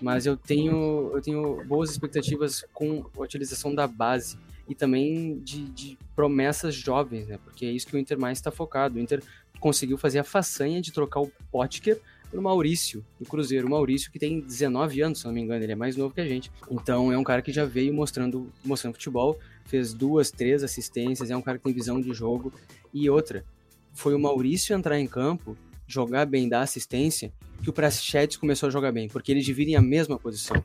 [0.00, 4.38] Mas eu tenho, eu tenho boas expectativas com a utilização da base
[4.68, 7.38] e também de, de promessas jovens, né?
[7.42, 8.96] Porque é isso que o Inter mais está focado.
[8.96, 9.22] O Inter
[9.60, 12.00] conseguiu fazer a façanha de trocar o Potker
[12.34, 13.68] pelo Maurício, do Cruzeiro.
[13.68, 16.20] O Maurício, que tem 19 anos, se não me engano, ele é mais novo que
[16.20, 16.50] a gente.
[16.68, 21.36] Então é um cara que já veio mostrando, mostrando futebol, fez duas, três assistências, é
[21.36, 22.52] um cara que tem visão de jogo.
[22.92, 23.44] E outra,
[23.92, 28.70] foi o Maurício entrar em campo, jogar bem, dar assistência, que o Prachedes começou a
[28.70, 30.56] jogar bem, porque eles dividem a mesma posição.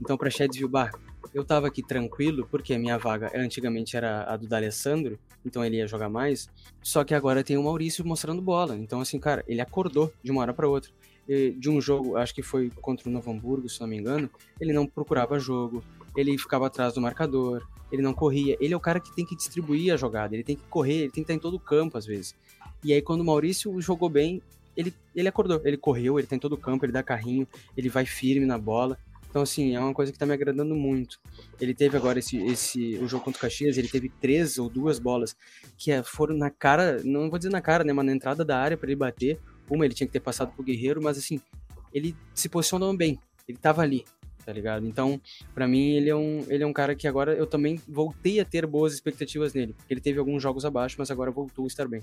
[0.00, 0.90] Então o Prachedes viu, bah,
[1.32, 5.76] eu tava aqui tranquilo, porque a minha vaga antigamente era a do D'Alessandro, então ele
[5.76, 6.48] ia jogar mais,
[6.82, 8.76] só que agora tem o Maurício mostrando bola.
[8.76, 10.90] Então, assim, cara, ele acordou de uma hora para outra.
[11.58, 14.28] De um jogo, acho que foi contra o Novo Hamburgo, se não me engano,
[14.60, 15.82] ele não procurava jogo,
[16.16, 18.56] ele ficava atrás do marcador, ele não corria.
[18.60, 21.10] Ele é o cara que tem que distribuir a jogada, ele tem que correr, ele
[21.10, 22.34] tem que estar em todo o campo às vezes.
[22.84, 24.42] E aí, quando o Maurício jogou bem,
[24.76, 27.88] ele, ele acordou, ele correu, ele tá em todo o campo, ele dá carrinho, ele
[27.88, 28.98] vai firme na bola.
[29.32, 31.18] Então, assim, é uma coisa que tá me agradando muito.
[31.58, 34.98] Ele teve agora esse, esse o jogo contra o Caxias, ele teve três ou duas
[34.98, 35.34] bolas
[35.78, 38.58] que eh, foram na cara, não vou dizer na cara, né, mas na entrada da
[38.58, 39.40] área para ele bater.
[39.70, 41.40] Uma ele tinha que ter passado pro Guerreiro, mas assim,
[41.94, 43.18] ele se posicionou bem,
[43.48, 44.04] ele tava ali,
[44.44, 44.86] tá ligado?
[44.86, 45.18] Então,
[45.54, 48.44] pra mim, ele é um, ele é um cara que agora eu também voltei a
[48.44, 52.02] ter boas expectativas nele, ele teve alguns jogos abaixo, mas agora voltou a estar bem.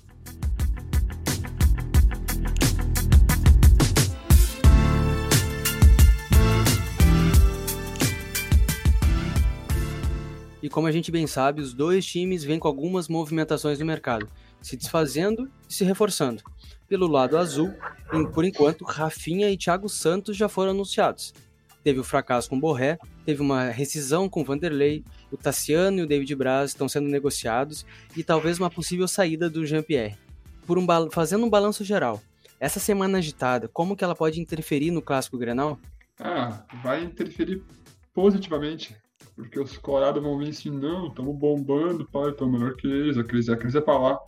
[10.62, 14.28] E como a gente bem sabe, os dois times vêm com algumas movimentações no mercado,
[14.62, 16.44] se desfazendo e se reforçando.
[16.88, 17.74] Pelo lado azul,
[18.34, 21.34] por enquanto, Rafinha e Thiago Santos já foram anunciados.
[21.84, 26.36] Teve o fracasso com Borré, teve uma rescisão com Vanderlei, o Tassiano e o David
[26.36, 27.86] Braz estão sendo negociados
[28.18, 30.18] e talvez uma possível saída do Jean-Pierre.
[30.68, 32.22] Um fazendo um balanço geral,
[32.60, 35.80] essa semana agitada, como que ela pode interferir no clássico Grenal?
[36.20, 37.64] Ah, vai interferir
[38.14, 38.96] positivamente.
[39.36, 43.24] Porque os colorados vão vir assim, não, estamos bombando, pai, estamos melhor que eles, a
[43.24, 44.20] crise, a crise é pra lá.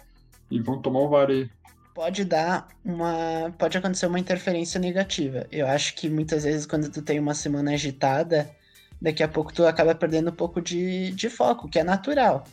[0.50, 1.50] E vão tomar um vareio.
[1.94, 3.54] Pode dar uma.
[3.58, 5.46] Pode acontecer uma interferência negativa.
[5.52, 8.50] Eu acho que muitas vezes, quando tu tem uma semana agitada,
[9.02, 12.46] daqui a pouco tu acaba perdendo um pouco de, de foco, que é natural.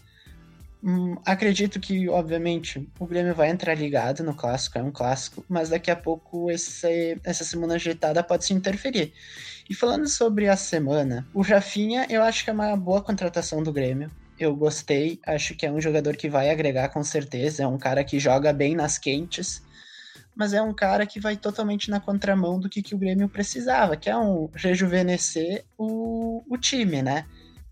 [0.80, 5.68] Hum, acredito que, obviamente, o Grêmio vai entrar ligado no clássico, é um clássico, mas
[5.70, 9.12] daqui a pouco esse, essa semana agitada pode se interferir.
[9.68, 13.72] E falando sobre a semana, o Rafinha eu acho que é uma boa contratação do
[13.72, 14.08] Grêmio.
[14.38, 18.04] Eu gostei, acho que é um jogador que vai agregar com certeza, é um cara
[18.04, 19.60] que joga bem nas quentes,
[20.36, 23.96] mas é um cara que vai totalmente na contramão do que, que o Grêmio precisava,
[23.96, 27.26] que é um rejuvenescer o, o time, né?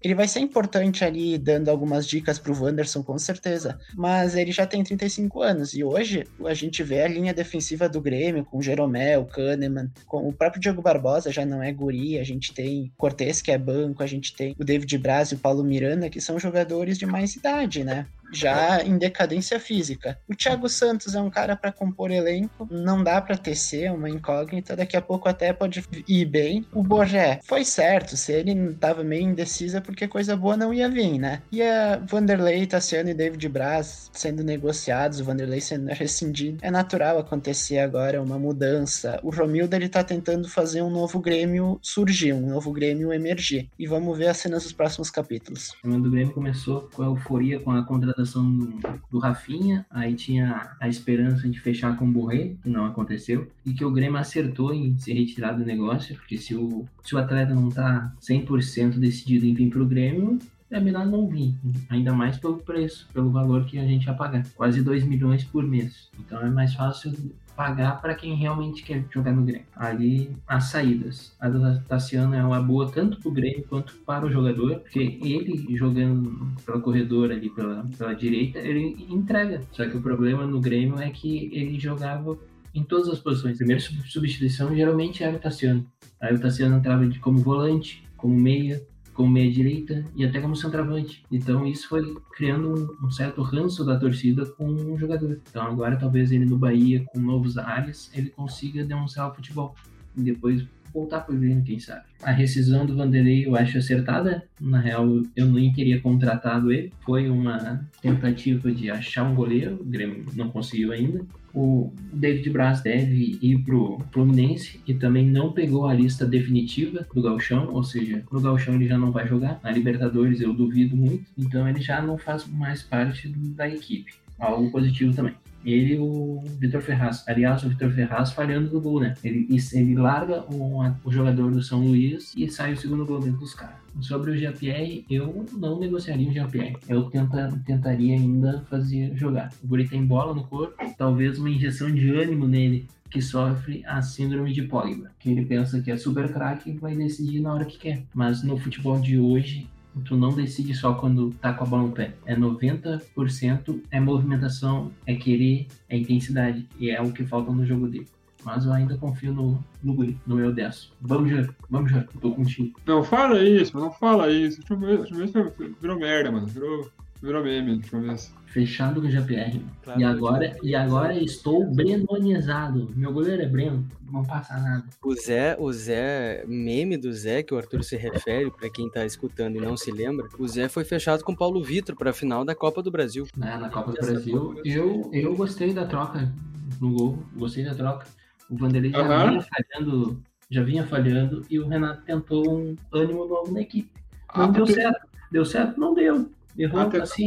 [0.06, 3.76] Ele vai ser importante ali, dando algumas dicas pro Wanderson, com certeza.
[3.96, 5.74] Mas ele já tem 35 anos.
[5.74, 10.28] E hoje a gente vê a linha defensiva do Grêmio, com o Jeromel, Kahneman, com
[10.28, 12.20] o próprio Diego Barbosa já não é guri.
[12.20, 15.38] A gente tem Cortez, que é banco, a gente tem o David Braz e o
[15.38, 18.06] Paulo Miranda, que são jogadores de mais idade, né?
[18.32, 20.18] Já em decadência física.
[20.28, 24.10] O Thiago Santos é um cara para compor elenco, não dá para tecer, é uma
[24.10, 26.66] incógnita, daqui a pouco até pode ir bem.
[26.72, 30.88] O Borgé foi certo, se ele tava meio indeciso é porque coisa boa não ia
[30.88, 31.42] vir, né?
[31.50, 37.18] E a Vanderlei, Tassiano e David Braz sendo negociados, o Vanderlei sendo rescindido, é natural
[37.18, 39.20] acontecer agora uma mudança.
[39.22, 43.68] O Romildo ele tá tentando fazer um novo Grêmio surgir, um novo Grêmio emergir.
[43.78, 45.72] E vamos ver as cenas dos próximos capítulos.
[45.84, 50.72] O Grêmio começou com a euforia com a contratação contratação do, do Rafinha, aí tinha
[50.80, 54.72] a esperança de fechar com o Borré, que não aconteceu, e que o Grêmio acertou
[54.72, 59.44] em se retirar do negócio, porque se o, se o atleta não tá 100% decidido
[59.44, 60.38] em vir pro Grêmio,
[60.70, 61.54] é melhor não vir,
[61.88, 65.64] ainda mais pelo preço, pelo valor que a gente ia pagar, quase 2 milhões por
[65.64, 66.10] mês.
[66.18, 67.12] Então é mais fácil
[67.56, 69.66] pagar para quem realmente quer jogar no Grêmio.
[69.74, 71.34] Ali, as saídas.
[71.40, 75.18] A do Tassiano é uma boa tanto para o Grêmio quanto para o jogador, porque
[75.22, 79.62] ele jogando pela corredor ali, pela, pela direita, ele entrega.
[79.72, 82.38] Só que o problema no Grêmio é que ele jogava
[82.74, 83.56] em todas as posições.
[83.56, 85.86] Primeira substituição geralmente era o Tassiano.
[86.20, 88.82] Aí o Tassiano entrava como volante, como meia,
[89.16, 91.24] como meia direita e até como centroavante.
[91.32, 95.40] Então isso foi criando um, um, certo ranço da torcida com o jogador.
[95.48, 99.74] Então agora talvez ele no Bahia com novos áreas ele consiga demonstrar o futebol
[100.16, 102.02] e depois voltar pro Grêmio, quem sabe.
[102.22, 104.42] A rescisão do Vanderlei eu acho acertada.
[104.60, 105.06] Na real,
[105.36, 106.92] eu nem teria contratado ele.
[107.04, 109.78] Foi uma tentativa de achar um goleiro.
[109.80, 111.24] O Grêmio não conseguiu ainda
[111.56, 117.22] o David Braz deve ir pro Fluminense e também não pegou a lista definitiva do
[117.22, 121.24] Galchão, ou seja, no Galchão ele já não vai jogar, na Libertadores eu duvido muito,
[121.36, 124.12] então ele já não faz mais parte da equipe.
[124.38, 125.32] Algo positivo também
[125.66, 127.24] ele e o Vitor Ferraz.
[127.26, 129.14] Aliás, o Vitor Ferraz falhando do gol, né?
[129.22, 133.40] Ele, ele larga o, o jogador do São Luís e sai o segundo gol dentro
[133.40, 133.76] dos caras.
[134.00, 136.76] Sobre o GPR, eu não negociaria o GPR.
[136.88, 139.50] Eu tenta, tentaria ainda fazer jogar.
[139.64, 144.02] O Guri tem bola no corpo, talvez uma injeção de ânimo nele que sofre a
[144.02, 147.64] síndrome de Pogba, que ele pensa que é super craque e vai decidir na hora
[147.64, 148.02] que quer.
[148.14, 149.66] Mas no futebol de hoje,
[150.04, 152.14] tu não decide só quando tá com a bola no pé.
[152.24, 156.66] É 90% é movimentação, é querer, é intensidade.
[156.78, 158.08] E é o que falta no jogo dele.
[158.44, 160.92] Mas eu ainda confio no, no no meu décimo.
[161.00, 162.78] Vamos, já, vamos, já, tô contigo.
[162.86, 164.60] Não fala isso, não fala isso.
[164.60, 166.46] Deixa eu ver, virou merda, mano.
[166.46, 166.88] Virou,
[167.22, 168.16] virou meme, eu ver.
[168.46, 169.60] Fechado com o GPR.
[169.82, 172.90] Claro, e agora, e agora estou brenonizado.
[172.96, 174.84] Meu goleiro é Breno, não passa nada.
[175.02, 179.04] O Zé, o Zé, meme do Zé, que o Arthur se refere, para quem tá
[179.04, 182.44] escutando e não se lembra, o Zé foi fechado com o Paulo Vitor pra final
[182.44, 183.26] da Copa do Brasil.
[183.36, 184.60] É, na Copa do Brasil.
[184.64, 186.32] Eu, eu gostei da troca
[186.80, 188.06] no gol, gostei da troca.
[188.48, 189.28] O Vanderlei já uhum.
[189.28, 193.90] vinha falhando, já vinha falhando, e o Renato tentou um ânimo novo na equipe.
[194.34, 195.06] Não ah, deu certo.
[195.30, 195.80] Deu certo?
[195.80, 196.30] Não deu.
[196.58, 197.26] Errou, até, assim,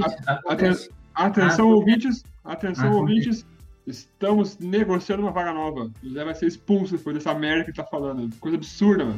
[1.14, 3.46] Atenção, ah, ouvintes, atenção, ah, ouvintes.
[3.86, 5.92] Estamos negociando uma vaga nova.
[6.04, 8.34] O Zé vai ser expulso depois dessa merda que ele tá falando.
[8.38, 9.18] Coisa absurda, mano.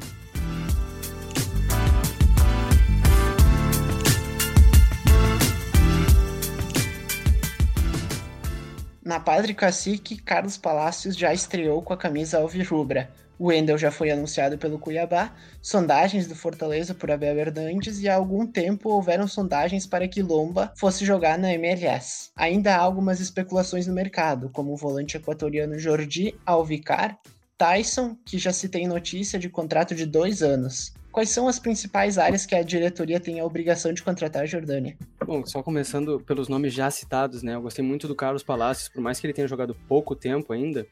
[9.04, 13.12] Na Padre Cacique, Carlos Palácios já estreou com a camisa alvirrubra.
[13.42, 18.14] O Wendel já foi anunciado pelo Cuiabá, sondagens do Fortaleza por Abel Hernandes e há
[18.14, 22.30] algum tempo houveram sondagens para que Lomba fosse jogar na MLS.
[22.36, 27.18] Ainda há algumas especulações no mercado, como o volante equatoriano Jordi Alvicar,
[27.58, 30.94] Tyson, que já se tem notícia de contrato de dois anos.
[31.12, 34.96] Quais são as principais áreas que a diretoria tem a obrigação de contratar a Jordânia?
[35.26, 37.56] Bom, só começando pelos nomes já citados, né?
[37.56, 40.86] Eu gostei muito do Carlos Palacios, por mais que ele tenha jogado pouco tempo ainda,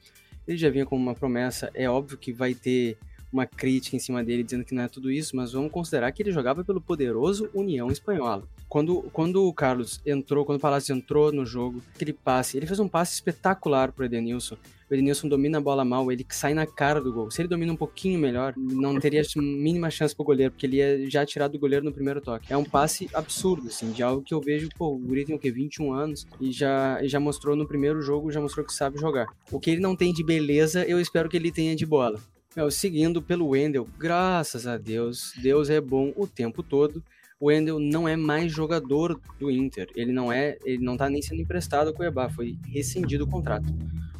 [0.49, 1.69] ele já vinha como uma promessa.
[1.73, 2.97] É óbvio que vai ter
[3.31, 6.21] uma crítica em cima dele dizendo que não é tudo isso, mas vamos considerar que
[6.21, 8.43] ele jogava pelo poderoso União Espanhola.
[8.67, 12.79] Quando, quando o Carlos entrou, quando o Palácio entrou no jogo, aquele passe, ele fez
[12.79, 14.57] um passe espetacular pro Edenilson.
[14.89, 17.29] O Edenilson domina a bola mal, ele sai na cara do gol.
[17.29, 21.09] Se ele domina um pouquinho melhor, não teria mínima chance pro goleiro, porque ele ia
[21.09, 22.51] já tirar do goleiro no primeiro toque.
[22.51, 25.39] É um passe absurdo, assim, de algo que eu vejo, pô, o Guri tem o
[25.39, 25.51] quê?
[25.51, 29.27] 21 anos e já, já mostrou no primeiro jogo, já mostrou que sabe jogar.
[29.51, 32.19] O que ele não tem de beleza, eu espero que ele tenha de bola.
[32.55, 37.03] Meu, seguindo pelo Wendel, graças a Deus, Deus é bom o tempo todo.
[37.39, 39.87] O Wendel não é mais jogador do Inter.
[39.95, 43.67] Ele não é, ele não tá nem sendo emprestado ao Cuiabá, foi rescindido o contrato.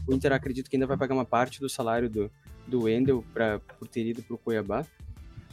[0.08, 2.32] O Inter acredito que ainda vai pagar uma parte do salário do,
[2.68, 4.86] do Wendel pra, por ter ido pro Cuiabá.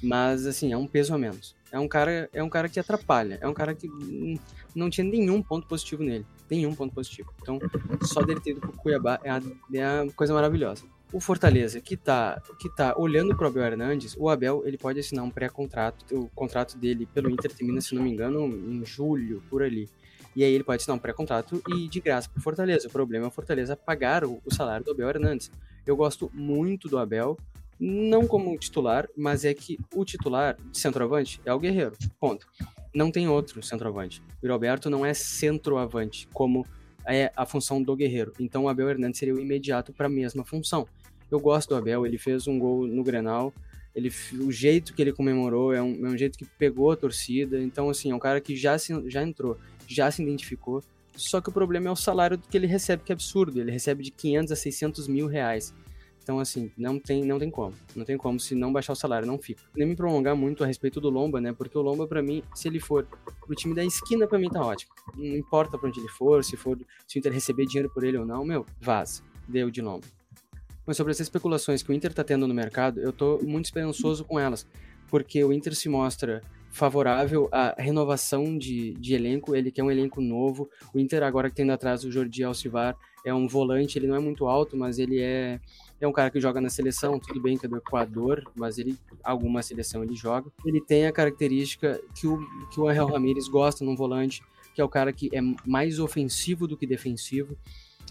[0.02, 1.56] Mas, assim, é um peso a menos.
[1.72, 3.38] É um cara, é um cara que atrapalha.
[3.40, 3.88] É um cara que
[4.74, 6.26] não tinha nenhum ponto positivo nele.
[6.50, 7.32] Nenhum ponto positivo.
[7.40, 7.58] Então,
[8.02, 10.84] só dele ter ido pro Cuiabá é a, é a coisa maravilhosa.
[11.16, 15.24] O Fortaleza, que tá, que tá olhando pro Abel Hernandes, o Abel ele pode assinar
[15.24, 16.05] um pré-contrato.
[16.14, 19.88] O contrato dele pelo Inter termina, se não me engano, em julho, por ali.
[20.37, 22.87] E aí ele pode assinar um pré-contrato e de graça pro Fortaleza.
[22.87, 25.50] O problema é o Fortaleza pagar o, o salário do Abel Hernandes.
[25.87, 27.38] Eu gosto muito do Abel,
[27.81, 31.96] não como titular, mas é que o titular de centroavante é o Guerreiro.
[32.20, 32.46] Ponto.
[32.94, 34.22] Não tem outro centroavante.
[34.42, 36.66] O Roberto não é centroavante, como
[37.07, 38.35] é a função do Guerreiro.
[38.38, 40.87] Então o Abel Hernandes seria o imediato para a mesma função.
[41.30, 43.52] Eu gosto do Abel, ele fez um gol no Grenal,
[43.94, 47.60] ele, o jeito que ele comemorou é um, é um jeito que pegou a torcida,
[47.60, 49.58] então assim, é um cara que já, se, já entrou,
[49.88, 50.82] já se identificou,
[51.16, 54.02] só que o problema é o salário que ele recebe, que é absurdo, ele recebe
[54.02, 55.74] de 500 a 600 mil reais.
[56.22, 57.72] Então, assim, não tem, não tem como.
[57.94, 59.62] Não tem como, se não baixar o salário, não fica.
[59.76, 61.52] Nem me prolongar muito a respeito do Lomba, né?
[61.52, 63.06] Porque o Lomba, para mim, se ele for
[63.46, 64.92] pro time da esquina, para mim tá ótimo.
[65.14, 68.18] Não importa pra onde ele for, se for, se o Inter receber dinheiro por ele
[68.18, 69.22] ou não, meu, vaza.
[69.46, 70.04] Deu de Lomba.
[70.87, 74.25] Mas sobre essas especulações que o Inter tá tendo no mercado, eu tô muito esperançoso
[74.25, 74.66] com elas.
[75.09, 80.20] Porque o Inter se mostra favorável à renovação de, de elenco, ele quer um elenco
[80.20, 80.68] novo.
[80.92, 84.20] O Inter, agora que tem atrás o Jordi Alcivar, é um volante, ele não é
[84.20, 85.59] muito alto, mas ele é
[85.99, 88.99] é um cara que joga na seleção, tudo bem que é do Equador, mas ele
[89.25, 90.53] alguma seleção ele joga.
[90.64, 92.38] Ele tem a característica que o
[92.70, 94.42] que o Angel Ramírez gosta num volante,
[94.75, 97.57] que é o cara que é mais ofensivo do que defensivo.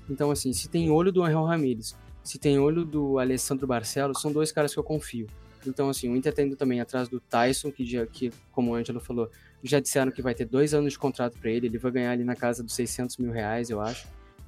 [0.10, 4.32] Então assim, se tem olho do Angel Ramírez, se tem olho do Alessandro Barcelos, são
[4.32, 5.28] dois caras que eu confio.
[5.66, 8.76] Então, assim, o Inter tá indo também atrás do Tyson, que, já, que como o
[8.76, 9.30] Ângelo falou,
[9.64, 12.24] já disseram que vai ter dois anos de contrato para ele, ele vai ganhar ali
[12.24, 14.08] na casa dos 600 mil reais, eu acho.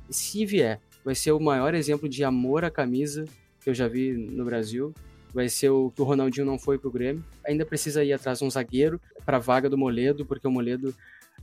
[0.09, 3.25] E se vier vai ser o maior exemplo de amor à camisa
[3.61, 4.93] que eu já vi no Brasil.
[5.33, 7.23] Vai ser o que o Ronaldinho não foi pro Grêmio.
[7.45, 10.95] Ainda precisa ir atrás de um zagueiro para vaga do Moledo, porque o Moledo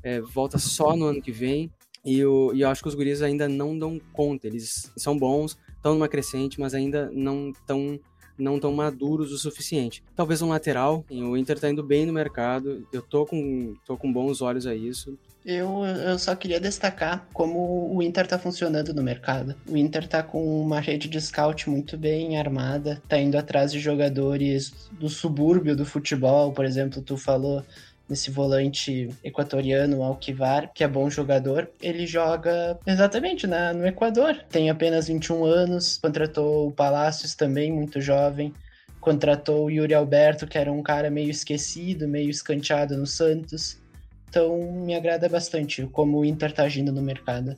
[0.02, 1.70] é, volta só no ano que vem.
[2.04, 4.46] E, o, e eu acho que os guris ainda não dão conta.
[4.46, 7.98] Eles são bons, estão numa crescente, mas ainda não estão
[8.36, 10.02] não tão maduros o suficiente.
[10.14, 11.04] Talvez um lateral.
[11.08, 12.86] O Inter tá indo bem no mercado.
[12.92, 15.16] Eu tô com, tô com bons olhos a isso.
[15.44, 19.54] Eu, eu só queria destacar como o Inter tá funcionando no mercado.
[19.68, 23.78] O Inter tá com uma rede de scout muito bem armada, tá indo atrás de
[23.78, 27.62] jogadores do subúrbio do futebol, por exemplo, tu falou
[28.08, 34.36] nesse volante equatoriano, Alquivar, que é bom jogador, ele joga exatamente na, no Equador.
[34.50, 38.52] Tem apenas 21 anos, contratou o Palácios também, muito jovem.
[39.00, 43.78] Contratou o Yuri Alberto, que era um cara meio esquecido, meio escanteado no Santos.
[44.28, 47.56] Então me agrada bastante como o Inter tá agindo no mercado.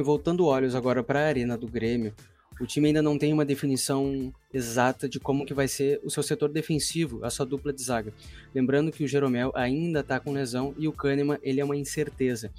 [0.00, 2.14] E voltando olhos agora para a arena do Grêmio,
[2.60, 6.22] o time ainda não tem uma definição exata de como que vai ser o seu
[6.22, 8.12] setor defensivo, a sua dupla de zaga.
[8.54, 12.50] Lembrando que o Jeromel ainda está com lesão e o Kahneman ele é uma incerteza.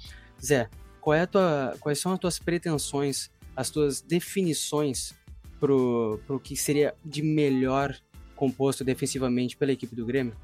[0.44, 0.68] Zé,
[1.14, 5.14] é tua, quais são as tuas pretensões as tuas definições
[5.60, 7.94] pro, pro que seria de melhor
[8.34, 10.34] composto defensivamente pela equipe do Grêmio?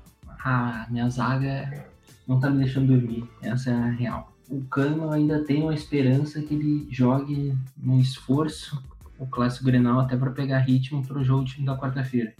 [0.44, 1.86] Ah, minha zaga
[2.26, 4.32] não tá me deixando dormir, essa é a real.
[4.48, 8.82] O Kahneman ainda tem uma esperança que ele jogue no esforço
[9.18, 12.32] o clássico Grenal até para pegar ritmo para o jogo time da quarta-feira.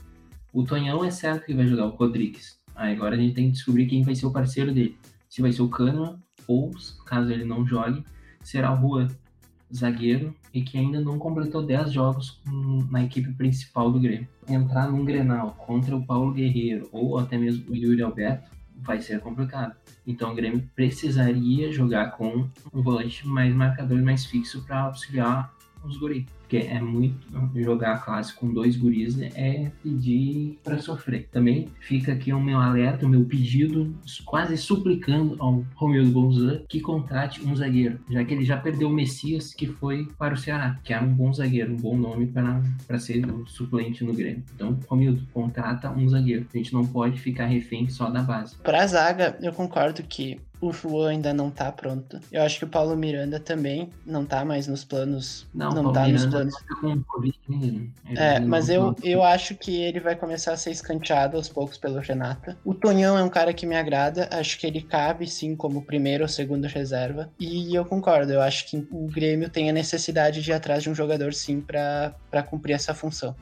[0.53, 2.59] O Tonhão é certo que vai jogar o Rodrigues.
[2.75, 4.97] Aí agora a gente tem que descobrir quem vai ser o parceiro dele.
[5.29, 6.71] Se vai ser o Kahneman ou,
[7.05, 8.05] caso ele não jogue,
[8.43, 9.09] será o Juan
[9.75, 12.41] zagueiro e que ainda não completou 10 jogos
[12.91, 14.27] na equipe principal do Grêmio.
[14.49, 18.49] Entrar num Grenal contra o Paulo Guerreiro ou até mesmo o Yuri Alberto
[18.81, 19.75] vai ser complicado.
[20.07, 25.53] Então o Grêmio precisaria jogar com um volante mais marcador mais fixo para auxiliar
[25.85, 26.38] os guris.
[26.49, 31.29] Porque é muito jogar clássico com dois guris é pedir para sofrer.
[31.31, 36.81] Também fica aqui o meu alerta, o meu pedido, quase suplicando ao Romildo Bolzan que
[36.81, 40.79] contrate um zagueiro, já que ele já perdeu o Messias, que foi para o Ceará,
[40.83, 44.43] que era um bom zagueiro, um bom nome para ser o suplente no Grêmio.
[44.55, 46.47] Então, Romildo, contrata um zagueiro.
[46.55, 48.57] A gente não pode ficar refém só da base.
[48.63, 52.21] Para a zaga, eu concordo que o Juan ainda não tá pronto.
[52.33, 55.47] Eu acho que o Paulo Miranda também não tá mais nos planos.
[55.55, 56.55] Não, não tá Miranda nos planos.
[56.55, 61.37] Tá com COVID, é, mas eu, eu acho que ele vai começar a ser escanteado
[61.37, 62.57] aos poucos pelo Renata.
[62.65, 64.29] O Tonhão é um cara que me agrada.
[64.33, 67.31] Acho que ele cabe sim como primeiro ou segundo reserva.
[67.39, 70.91] E eu concordo, eu acho que o Grêmio tem a necessidade de ir atrás de
[70.91, 73.35] um jogador sim para cumprir essa função.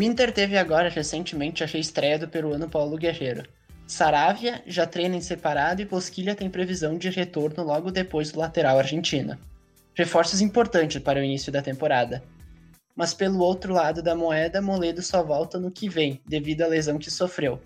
[0.00, 3.46] O Inter teve agora recentemente a estreia do peruano Paulo Guerreiro.
[3.86, 8.78] Saravia já treina em separado e Bosquilha tem previsão de retorno logo depois do lateral
[8.78, 9.36] argentino.
[9.94, 12.22] Reforços importantes para o início da temporada.
[12.96, 16.98] Mas pelo outro lado da moeda, Moledo só volta no que vem, devido à lesão
[16.98, 17.60] que sofreu.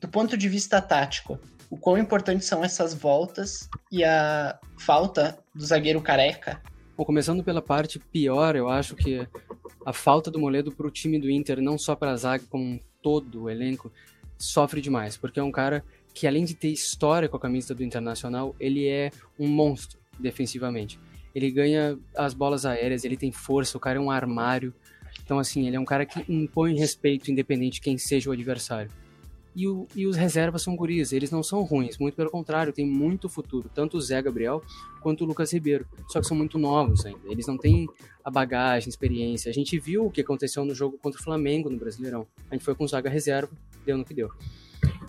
[0.00, 1.38] Do ponto de vista tático,
[1.70, 6.60] o quão importantes são essas voltas e a falta do zagueiro careca?
[6.98, 9.24] Bom, começando pela parte pior, eu acho que
[9.86, 12.80] a falta do Moledo para o time do Inter, não só para a zaga, como
[13.00, 13.92] todo o elenco,
[14.36, 17.84] sofre demais, porque é um cara que além de ter história com a camisa do
[17.84, 20.98] Internacional, ele é um monstro defensivamente.
[21.32, 24.74] Ele ganha as bolas aéreas, ele tem força, o cara é um armário.
[25.22, 28.90] Então, assim, ele é um cara que impõe respeito, independente de quem seja o adversário.
[29.58, 32.86] E, o, e os reservas são guris, eles não são ruins, muito pelo contrário, tem
[32.86, 34.62] muito futuro, tanto o Zé Gabriel
[35.00, 37.88] quanto o Lucas Ribeiro, só que são muito novos ainda, eles não têm
[38.24, 39.50] a bagagem, experiência.
[39.50, 42.64] A gente viu o que aconteceu no jogo contra o Flamengo no Brasileirão, a gente
[42.64, 43.50] foi com zaga reserva,
[43.84, 44.30] deu no que deu.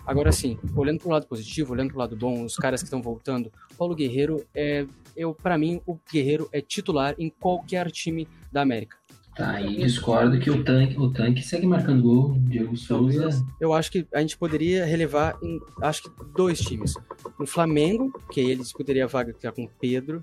[0.04, 2.86] Agora sim, olhando para o lado positivo, olhando para o lado bom, os caras que
[2.86, 4.84] estão voltando, Paulo Guerreiro é,
[5.16, 8.99] eu para mim o Guerreiro é titular em qualquer time da América.
[9.40, 13.30] Tá, e discordo que o tanque, o tanque segue marcando gol, Diego Souza.
[13.58, 16.92] Eu acho que a gente poderia relevar em acho que dois times.
[17.38, 20.20] O Flamengo, que ele discutiria a vaga que tá com o Pedro,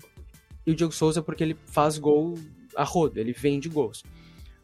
[0.64, 2.38] e o Diego Souza porque ele faz gol
[2.76, 4.04] a roda, ele vende gols.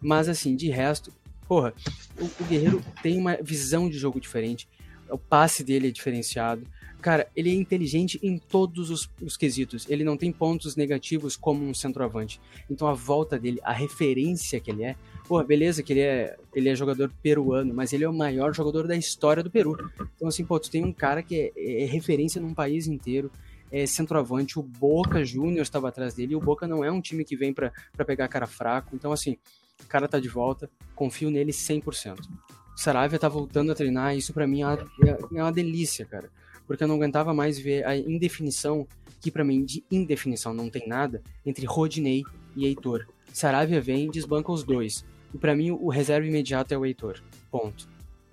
[0.01, 1.13] Mas assim, de resto,
[1.49, 1.75] porra,
[2.17, 4.69] o, o Guerreiro tem uma visão de jogo diferente,
[5.11, 6.63] o passe dele é diferenciado.
[7.05, 9.85] Cara, ele é inteligente em todos os, os, quesitos.
[9.91, 12.41] Ele não tem pontos negativos como um centroavante.
[12.71, 14.97] Então a volta dele, a referência que ele é.
[15.29, 18.87] Pô, beleza que ele é, ele é jogador peruano, mas ele é o maior jogador
[18.89, 19.77] da história do Peru.
[20.17, 23.31] Então, assim, pô, tu tem um cara que é, é referência num país inteiro.
[23.71, 26.33] É centroavante, o Boca Juniors estava atrás dele.
[26.33, 27.71] E o Boca não é um time que vem para
[28.07, 28.97] pegar cara fraco.
[28.97, 29.37] Então, assim,
[29.85, 30.71] o cara tá de volta.
[30.95, 32.19] Confio nele 100%.
[32.19, 34.17] O Saravia tá voltando a treinar.
[34.17, 34.89] Isso para mim é uma,
[35.35, 36.31] é uma delícia, cara
[36.67, 38.87] porque eu não aguentava mais ver a indefinição,
[39.21, 42.23] que para mim de indefinição não tem nada, entre Rodinei
[42.57, 43.07] e Heitor.
[43.33, 45.05] Saravia vem e desbanca os dois.
[45.33, 47.23] E para mim o reserva imediato é o Heitor.
[47.51, 47.89] Ponto.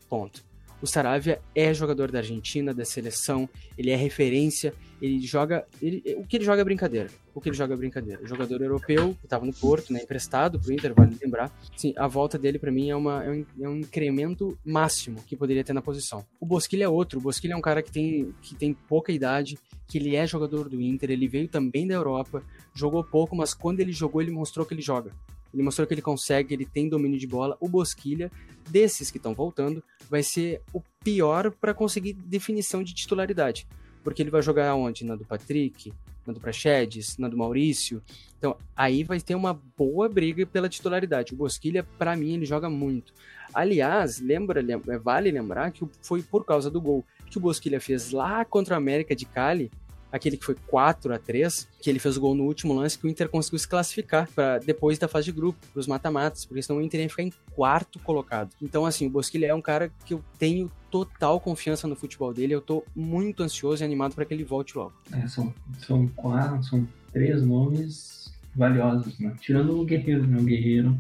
[0.07, 0.51] Ponto.
[0.82, 5.65] O Saravia é jogador da Argentina, da seleção, ele é referência, ele joga.
[5.82, 7.09] Ele, o que ele joga é brincadeira.
[7.34, 8.21] O que ele joga é brincadeira.
[8.23, 11.51] O jogador europeu, que estava no Porto, né, emprestado pro Inter, vale lembrar.
[11.75, 15.36] Sim, a volta dele, para mim, é, uma, é um, é, um, incremento máximo que
[15.36, 16.25] poderia ter na posição.
[16.39, 17.19] O Bosquilha é outro.
[17.19, 19.57] O Bosquilha é um cara que tem, que tem pouca idade,
[19.88, 23.82] que ele é jogador do Inter, ele veio também da Europa, jogou pouco, mas quando
[23.82, 25.11] ele jogou, ele mostrou que ele joga.
[25.54, 27.58] Ele mostrou que ele consegue, ele tem domínio de bola.
[27.60, 28.32] O Bosquilha,
[28.70, 33.68] desses que estão voltando, vai ser o pior para conseguir definição de titularidade.
[34.04, 35.06] Porque ele vai jogar onde?
[35.06, 35.93] Na do Patrick,
[36.26, 38.02] na do Prachedes, na do Maurício.
[38.38, 41.34] Então, aí vai ter uma boa briga pela titularidade.
[41.34, 43.14] O Bosquilha, para mim, ele joga muito.
[43.54, 48.12] Aliás, lembra, lembra, vale lembrar que foi por causa do gol que o Bosquilha fez
[48.12, 49.72] lá contra a América de Cali
[50.12, 53.05] aquele que foi 4 a 3 que ele fez o gol no último lance, que
[53.05, 56.62] o Inter conseguiu se classificar para depois da fase de grupo, para os mata-matas, porque
[56.62, 58.51] senão o Inter ia ficar em quarto colocado.
[58.62, 62.53] Então, assim, o Bosquilha é um cara que eu tenho total confiança no futebol dele,
[62.53, 64.93] eu tô muito ansioso e animado para que ele volte logo.
[65.12, 68.20] É, são, são quatro, são três nomes
[68.56, 69.34] valiosos, né?
[69.39, 70.38] Tirando o Guerreiro, né?
[70.38, 70.99] O Guerreiro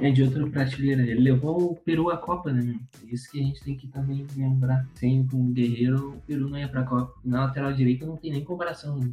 [0.00, 1.02] é de outra prateleira.
[1.02, 2.78] Ele levou o Peru à Copa, né?
[3.02, 4.86] É isso que a gente tem que também lembrar.
[4.94, 7.14] Sem o Guerreiro, o Peru não ia pra Copa.
[7.24, 9.10] Na lateral direita não tem nem comparação, né?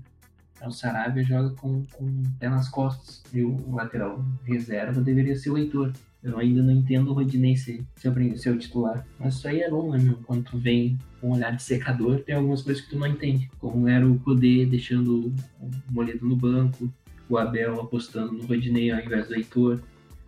[0.66, 3.24] O Sarabia joga com, com o pé nas costas.
[3.34, 5.94] E o lateral reserva deveria ser o Heitor.
[6.22, 9.08] Eu ainda não entendo o Rodinei ser, o titular.
[9.18, 10.18] Mas isso aí é bom, né, meu?
[10.26, 13.50] Quando tu vem com um olhar de secador, tem algumas coisas que tu não entende.
[13.58, 16.92] Como era o Kudê deixando o Moledo no banco,
[17.30, 19.82] o Abel apostando no Rodinei ao invés do Heitor.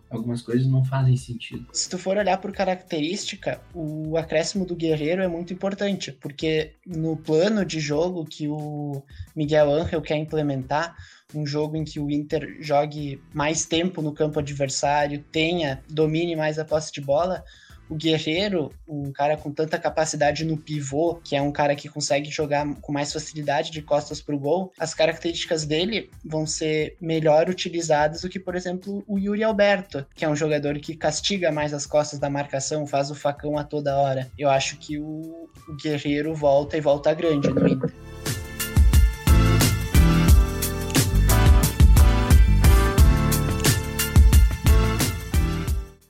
[0.08, 1.66] Algumas coisas não fazem sentido.
[1.72, 7.16] Se tu for olhar por característica, o acréscimo do Guerreiro é muito importante, porque no
[7.16, 9.02] plano de jogo que o
[9.34, 10.94] Miguel Angel quer implementar,
[11.34, 16.58] um jogo em que o Inter jogue mais tempo no campo adversário, tenha, domine mais
[16.58, 17.42] a posse de bola,
[17.92, 22.30] o Guerreiro, um cara com tanta capacidade no pivô, que é um cara que consegue
[22.30, 27.50] jogar com mais facilidade de costas para o gol, as características dele vão ser melhor
[27.50, 31.74] utilizadas do que, por exemplo, o Yuri Alberto, que é um jogador que castiga mais
[31.74, 34.30] as costas da marcação, faz o facão a toda hora.
[34.38, 37.92] Eu acho que o, o Guerreiro volta e volta grande no Inter.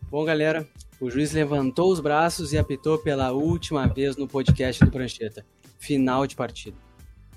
[0.08, 0.68] Bom, galera,
[1.02, 5.44] o juiz levantou os braços e apitou pela última vez no podcast do Prancheta.
[5.76, 6.76] Final de partida.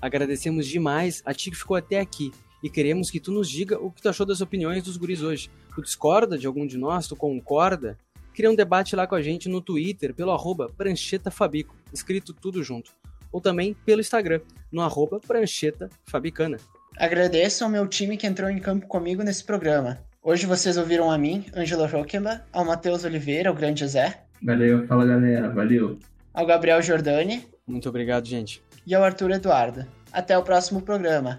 [0.00, 2.30] Agradecemos demais a ti que ficou até aqui
[2.62, 5.50] e queremos que tu nos diga o que tu achou das opiniões dos guris hoje.
[5.74, 7.08] Tu discorda de algum de nós?
[7.08, 7.98] Tu concorda?
[8.32, 12.92] cria um debate lá com a gente no Twitter, pelo arroba pranchetafabico, escrito tudo junto.
[13.32, 16.58] Ou também pelo Instagram, no arroba pranchetafabicana.
[16.96, 20.06] Agradeço ao meu time que entrou em campo comigo nesse programa.
[20.26, 24.22] Hoje vocês ouviram a mim, Ângela Roquemba, ao Matheus Oliveira, o grande José.
[24.42, 26.00] Valeu, fala galera, valeu.
[26.34, 27.46] Ao Gabriel Jordani.
[27.64, 28.60] Muito obrigado, gente.
[28.84, 29.86] E ao Arthur Eduardo.
[30.12, 31.38] Até o próximo programa.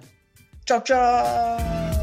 [0.63, 1.96] Tchau, tchau!